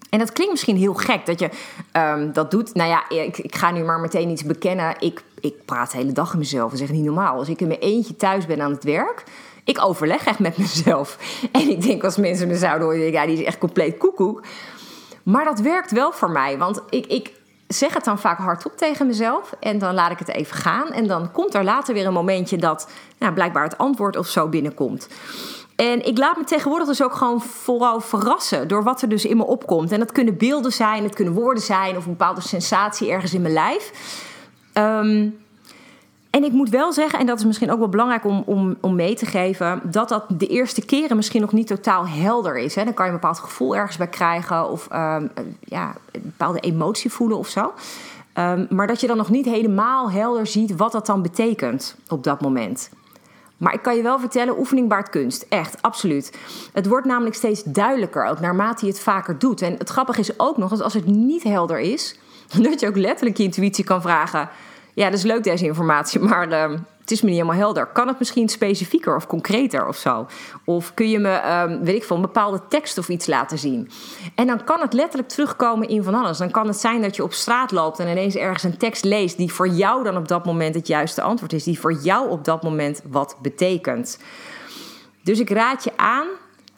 En 0.09 0.19
dat 0.19 0.31
klinkt 0.31 0.51
misschien 0.51 0.77
heel 0.77 0.93
gek 0.93 1.25
dat 1.25 1.39
je 1.39 1.49
um, 1.93 2.33
dat 2.33 2.51
doet. 2.51 2.73
Nou 2.73 2.89
ja, 2.89 3.09
ik, 3.09 3.37
ik, 3.37 3.55
ga 3.55 3.71
nu 3.71 3.83
maar 3.83 3.99
meteen 3.99 4.29
iets 4.29 4.43
bekennen. 4.43 4.95
Ik, 4.99 5.23
ik 5.39 5.65
praat 5.65 5.91
de 5.91 5.97
hele 5.97 6.11
dag 6.11 6.33
in 6.33 6.39
mezelf. 6.39 6.71
Dat 6.71 6.79
is 6.79 6.85
echt 6.85 6.95
niet 6.95 7.05
normaal. 7.05 7.37
Als 7.37 7.49
ik 7.49 7.61
in 7.61 7.67
mijn 7.67 7.79
eentje 7.79 8.15
thuis 8.15 8.45
ben 8.45 8.61
aan 8.61 8.71
het 8.71 8.83
werk, 8.83 9.23
ik 9.63 9.85
overleg 9.85 10.25
echt 10.25 10.39
met 10.39 10.57
mezelf. 10.57 11.17
En 11.51 11.69
ik 11.69 11.81
denk 11.81 12.03
als 12.03 12.17
mensen 12.17 12.47
me 12.47 12.55
zouden 12.57 12.87
horen, 12.87 13.11
ja, 13.11 13.25
die 13.25 13.37
is 13.37 13.45
echt 13.45 13.57
compleet 13.57 13.97
koekoek. 13.97 14.43
Maar 15.25 15.45
dat 15.45 15.59
werkt 15.59 15.91
wel 15.91 16.11
voor 16.11 16.29
mij, 16.29 16.57
want 16.57 16.81
ik, 16.89 17.05
ik 17.05 17.33
zeg 17.67 17.93
het 17.93 18.03
dan 18.03 18.19
vaak 18.19 18.37
hardop 18.37 18.77
tegen 18.77 19.07
mezelf 19.07 19.53
en 19.59 19.77
dan 19.79 19.93
laat 19.93 20.11
ik 20.11 20.19
het 20.19 20.27
even 20.27 20.55
gaan. 20.55 20.91
En 20.91 21.07
dan 21.07 21.31
komt 21.31 21.53
er 21.53 21.63
later 21.63 21.93
weer 21.93 22.05
een 22.05 22.13
momentje 22.13 22.57
dat 22.57 22.89
nou, 23.19 23.33
blijkbaar 23.33 23.63
het 23.63 23.77
antwoord 23.77 24.17
of 24.17 24.27
zo 24.27 24.47
binnenkomt. 24.47 25.07
En 25.75 26.05
ik 26.05 26.17
laat 26.17 26.37
me 26.37 26.43
tegenwoordig 26.43 26.87
dus 26.87 27.03
ook 27.03 27.13
gewoon 27.13 27.41
vooral 27.41 27.99
verrassen 27.99 28.67
door 28.67 28.83
wat 28.83 29.01
er 29.01 29.09
dus 29.09 29.25
in 29.25 29.37
me 29.37 29.45
opkomt. 29.45 29.91
En 29.91 29.99
dat 29.99 30.11
kunnen 30.11 30.37
beelden 30.37 30.71
zijn, 30.71 31.03
het 31.03 31.15
kunnen 31.15 31.33
woorden 31.33 31.63
zijn 31.63 31.97
of 31.97 32.05
een 32.05 32.11
bepaalde 32.11 32.41
sensatie 32.41 33.11
ergens 33.11 33.33
in 33.33 33.41
mijn 33.41 33.53
lijf. 33.53 33.91
Um, 34.73 35.44
en 36.35 36.43
ik 36.43 36.51
moet 36.51 36.69
wel 36.69 36.93
zeggen, 36.93 37.19
en 37.19 37.25
dat 37.25 37.39
is 37.39 37.45
misschien 37.45 37.71
ook 37.71 37.79
wel 37.79 37.89
belangrijk 37.89 38.25
om, 38.25 38.43
om, 38.45 38.75
om 38.81 38.95
mee 38.95 39.15
te 39.15 39.25
geven, 39.25 39.81
dat 39.83 40.09
dat 40.09 40.25
de 40.27 40.47
eerste 40.47 40.85
keren 40.85 41.15
misschien 41.15 41.41
nog 41.41 41.51
niet 41.51 41.67
totaal 41.67 42.07
helder 42.07 42.57
is. 42.57 42.75
Hè. 42.75 42.83
Dan 42.83 42.93
kan 42.93 43.05
je 43.05 43.11
een 43.11 43.17
bepaald 43.17 43.39
gevoel 43.39 43.75
ergens 43.75 43.97
bij 43.97 44.07
krijgen 44.07 44.69
of 44.69 44.87
um, 44.93 45.31
ja, 45.59 45.95
een 46.11 46.21
bepaalde 46.23 46.59
emotie 46.59 47.11
voelen 47.11 47.37
of 47.37 47.47
zo. 47.47 47.73
Um, 48.33 48.67
maar 48.69 48.87
dat 48.87 49.01
je 49.01 49.07
dan 49.07 49.17
nog 49.17 49.29
niet 49.29 49.45
helemaal 49.45 50.11
helder 50.11 50.47
ziet 50.47 50.75
wat 50.75 50.91
dat 50.91 51.05
dan 51.05 51.21
betekent 51.21 51.95
op 52.07 52.23
dat 52.23 52.41
moment. 52.41 52.89
Maar 53.57 53.73
ik 53.73 53.81
kan 53.81 53.95
je 53.95 54.01
wel 54.01 54.19
vertellen, 54.19 54.59
oefening 54.59 54.89
baart 54.89 55.09
kunst. 55.09 55.45
Echt, 55.49 55.81
absoluut. 55.81 56.37
Het 56.73 56.87
wordt 56.87 57.05
namelijk 57.05 57.35
steeds 57.35 57.63
duidelijker, 57.63 58.25
ook 58.25 58.39
naarmate 58.39 58.85
je 58.85 58.91
het 58.91 59.01
vaker 59.01 59.39
doet. 59.39 59.61
En 59.61 59.75
het 59.77 59.89
grappige 59.89 60.19
is 60.19 60.39
ook 60.39 60.57
nog, 60.57 60.69
dat 60.69 60.81
als 60.81 60.93
het 60.93 61.05
niet 61.05 61.43
helder 61.43 61.79
is, 61.79 62.19
dat 62.69 62.79
je 62.79 62.87
ook 62.87 62.97
letterlijk 62.97 63.37
je 63.37 63.43
intuïtie 63.43 63.83
kan 63.83 64.01
vragen 64.01 64.49
ja, 64.95 65.09
dat 65.09 65.17
is 65.17 65.23
leuk 65.23 65.43
deze 65.43 65.65
informatie, 65.65 66.19
maar 66.29 66.51
uh, 66.51 66.79
het 66.99 67.11
is 67.11 67.21
me 67.21 67.29
niet 67.29 67.37
helemaal 67.37 67.59
helder. 67.59 67.85
Kan 67.85 68.07
het 68.07 68.19
misschien 68.19 68.49
specifieker 68.49 69.15
of 69.15 69.27
concreter 69.27 69.87
of 69.87 69.97
zo? 69.97 70.27
Of 70.63 70.93
kun 70.93 71.09
je 71.09 71.19
me, 71.19 71.61
um, 71.61 71.83
weet 71.83 71.95
ik 71.95 72.03
veel, 72.03 72.15
een 72.15 72.21
bepaalde 72.21 72.61
tekst 72.69 72.97
of 72.97 73.09
iets 73.09 73.27
laten 73.27 73.57
zien? 73.57 73.89
En 74.35 74.47
dan 74.47 74.63
kan 74.63 74.81
het 74.81 74.93
letterlijk 74.93 75.29
terugkomen 75.29 75.87
in 75.87 76.03
van 76.03 76.13
alles. 76.13 76.37
Dan 76.37 76.51
kan 76.51 76.67
het 76.67 76.77
zijn 76.77 77.01
dat 77.01 77.15
je 77.15 77.23
op 77.23 77.33
straat 77.33 77.71
loopt 77.71 77.99
en 77.99 78.07
ineens 78.07 78.35
ergens 78.35 78.63
een 78.63 78.77
tekst 78.77 79.03
leest 79.03 79.37
die 79.37 79.53
voor 79.53 79.67
jou 79.67 80.03
dan 80.03 80.17
op 80.17 80.27
dat 80.27 80.45
moment 80.45 80.75
het 80.75 80.87
juiste 80.87 81.21
antwoord 81.21 81.53
is, 81.53 81.63
die 81.63 81.79
voor 81.79 81.93
jou 81.93 82.29
op 82.29 82.45
dat 82.45 82.63
moment 82.63 83.01
wat 83.09 83.37
betekent. 83.41 84.19
Dus 85.23 85.39
ik 85.39 85.49
raad 85.49 85.83
je 85.83 85.91
aan 85.95 86.27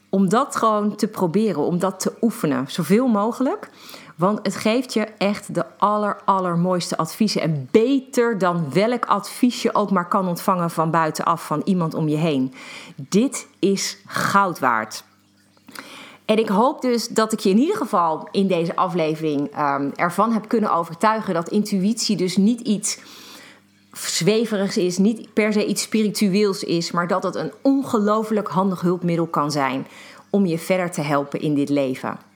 om 0.10 0.30
dat 0.30 0.56
gewoon 0.56 0.96
te 0.96 1.08
proberen, 1.08 1.62
om 1.62 1.80
dat 1.80 2.00
te 2.00 2.14
oefenen, 2.22 2.66
zoveel 2.68 3.08
mogelijk. 3.08 3.70
Want 4.18 4.40
het 4.44 4.56
geeft 4.56 4.94
je 4.94 5.02
echt 5.18 5.54
de 5.54 5.66
aller, 5.78 6.18
allermooiste 6.26 6.98
adviezen. 6.98 7.42
En 7.42 7.68
beter 7.72 8.38
dan 8.38 8.74
welk 8.74 9.06
advies 9.06 9.62
je 9.62 9.76
ook 9.76 9.92
maar 9.92 10.08
kan 10.08 10.28
ontvangen 10.28 10.70
van 10.70 10.92
buitenaf, 10.92 11.46
van 11.46 11.62
iemand 11.66 11.94
om 11.94 12.08
je 12.08 12.16
heen. 12.16 12.54
Dit 12.96 13.48
is 13.60 13.98
goud 14.06 14.60
waard. 14.60 15.04
En 16.26 16.40
ik 16.40 16.48
hoop 16.48 16.82
dus 16.82 17.08
dat 17.08 17.34
ik 17.34 17.40
je 17.40 17.50
in 17.50 17.58
ieder 17.58 17.76
geval 17.76 18.28
in 18.32 18.48
deze 18.48 18.76
aflevering 18.76 19.60
um, 19.60 19.92
ervan 19.96 20.32
heb 20.32 20.48
kunnen 20.48 20.74
overtuigen 20.74 21.34
dat 21.34 21.50
intuïtie 21.50 22.18
dus 22.18 22.38
niet 22.38 22.62
iets 22.62 23.00
zweverigs 23.92 24.78
is, 24.78 24.98
niet 24.98 25.34
per 25.34 25.54
se 25.54 25.66
iets 25.66 25.82
spiritueels 25.82 26.64
is, 26.64 26.92
maar 26.92 27.08
dat 27.08 27.24
het 27.24 27.36
een 27.36 27.52
ongelooflijk 27.62 28.48
handig 28.48 28.82
hulpmiddel 28.82 29.28
kan 29.28 29.52
zijn 29.52 29.88
om 30.30 30.46
je 30.46 30.58
verder 30.58 30.92
te 30.92 31.02
helpen 31.02 31.42
in 31.42 31.54
dit 31.54 31.70
leven. 31.70 32.27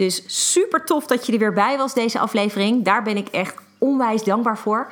Dus 0.00 0.22
super 0.26 0.84
tof 0.84 1.06
dat 1.06 1.26
je 1.26 1.32
er 1.32 1.38
weer 1.38 1.52
bij 1.52 1.76
was, 1.76 1.94
deze 1.94 2.18
aflevering. 2.18 2.84
Daar 2.84 3.02
ben 3.02 3.16
ik 3.16 3.28
echt 3.28 3.54
onwijs 3.78 4.24
dankbaar 4.24 4.58
voor. 4.58 4.90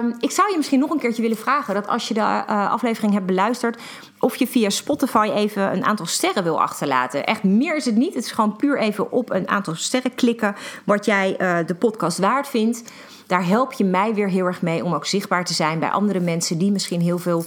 Um, 0.00 0.14
ik 0.18 0.30
zou 0.30 0.50
je 0.50 0.56
misschien 0.56 0.78
nog 0.78 0.90
een 0.90 0.98
keertje 0.98 1.22
willen 1.22 1.36
vragen 1.36 1.74
dat 1.74 1.86
als 1.88 2.08
je 2.08 2.14
de 2.14 2.20
uh, 2.20 2.70
aflevering 2.70 3.12
hebt 3.12 3.26
beluisterd, 3.26 3.80
of 4.18 4.36
je 4.36 4.46
via 4.46 4.70
Spotify 4.70 5.30
even 5.34 5.72
een 5.72 5.84
aantal 5.84 6.06
sterren 6.06 6.42
wil 6.42 6.62
achterlaten. 6.62 7.26
Echt 7.26 7.42
meer 7.42 7.76
is 7.76 7.84
het 7.84 7.96
niet. 7.96 8.14
Het 8.14 8.24
is 8.24 8.32
gewoon 8.32 8.56
puur 8.56 8.78
even 8.78 9.12
op 9.12 9.30
een 9.30 9.48
aantal 9.48 9.74
sterren 9.74 10.14
klikken 10.14 10.56
wat 10.84 11.04
jij 11.04 11.36
uh, 11.40 11.66
de 11.66 11.74
podcast 11.74 12.18
waard 12.18 12.48
vindt. 12.48 12.82
Daar 13.26 13.46
help 13.46 13.72
je 13.72 13.84
mij 13.84 14.14
weer 14.14 14.28
heel 14.28 14.46
erg 14.46 14.62
mee 14.62 14.84
om 14.84 14.94
ook 14.94 15.06
zichtbaar 15.06 15.44
te 15.44 15.54
zijn 15.54 15.78
bij 15.78 15.90
andere 15.90 16.20
mensen 16.20 16.58
die 16.58 16.72
misschien 16.72 17.00
heel 17.00 17.18
veel 17.18 17.44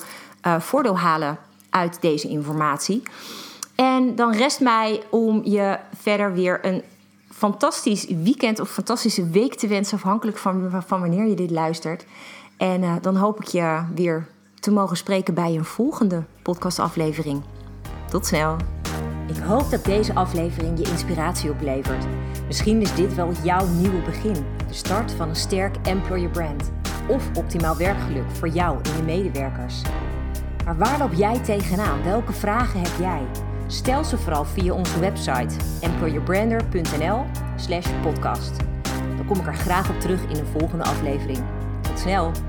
uh, 0.48 0.60
voordeel 0.60 0.98
halen 0.98 1.38
uit 1.70 2.02
deze 2.02 2.28
informatie. 2.28 3.04
En 3.78 4.16
dan 4.16 4.32
rest 4.32 4.60
mij 4.60 5.02
om 5.10 5.42
je 5.44 5.78
verder 5.96 6.34
weer 6.34 6.66
een 6.66 6.82
fantastisch 7.32 8.08
weekend 8.08 8.60
of 8.60 8.70
fantastische 8.70 9.30
week 9.30 9.56
te 9.56 9.68
wensen, 9.68 9.98
afhankelijk 9.98 10.38
van, 10.38 10.84
van 10.88 11.00
wanneer 11.00 11.28
je 11.28 11.36
dit 11.36 11.52
luistert. 11.52 12.06
En 12.58 12.82
uh, 12.82 12.96
dan 13.02 13.16
hoop 13.16 13.40
ik 13.40 13.48
je 13.48 13.84
weer 13.96 14.28
te 14.60 14.72
mogen 14.72 14.98
spreken 14.98 15.34
bij 15.34 15.56
een 15.56 15.66
volgende 15.66 16.24
podcastaflevering. 16.42 17.42
Tot 18.10 18.26
snel. 18.26 18.56
Ik 19.28 19.38
hoop 19.38 19.70
dat 19.72 19.86
deze 19.86 20.16
aflevering 20.16 20.78
je 20.80 20.92
inspiratie 20.92 21.50
oplevert. 21.50 22.06
Misschien 22.46 22.82
is 22.82 22.96
dit 22.96 23.16
wel 23.16 23.32
jouw 23.44 23.68
nieuwe 23.68 24.02
begin. 24.02 24.46
De 24.68 24.74
start 24.74 25.12
van 25.12 25.30
een 25.30 25.36
sterk 25.36 25.76
employer 25.84 26.30
brand. 26.30 26.72
Of 27.08 27.30
optimaal 27.38 27.78
werkgeluk 27.78 28.32
voor 28.32 28.48
jou 28.48 28.78
en 28.84 28.96
je 28.98 29.04
medewerkers. 29.04 29.82
Maar 30.66 30.78
waar 30.78 31.00
loop 31.00 31.14
jij 31.14 31.40
tegenaan? 31.40 32.04
Welke 32.04 32.34
vragen 32.34 32.80
heb 32.80 33.00
jij? 33.00 33.22
Stel 33.68 34.04
ze 34.04 34.18
vooral 34.18 34.46
via 34.46 34.74
onze 34.74 35.00
website 35.00 35.56
employerbrander.nl 35.82 37.26
slash 37.56 37.88
podcast. 38.02 38.58
Dan 39.18 39.26
kom 39.26 39.40
ik 39.40 39.48
er 39.48 39.56
graag 39.56 39.90
op 39.90 40.00
terug 40.00 40.24
in 40.24 40.38
een 40.38 40.60
volgende 40.60 40.84
aflevering. 40.84 41.40
Tot 41.82 42.00
snel! 42.00 42.47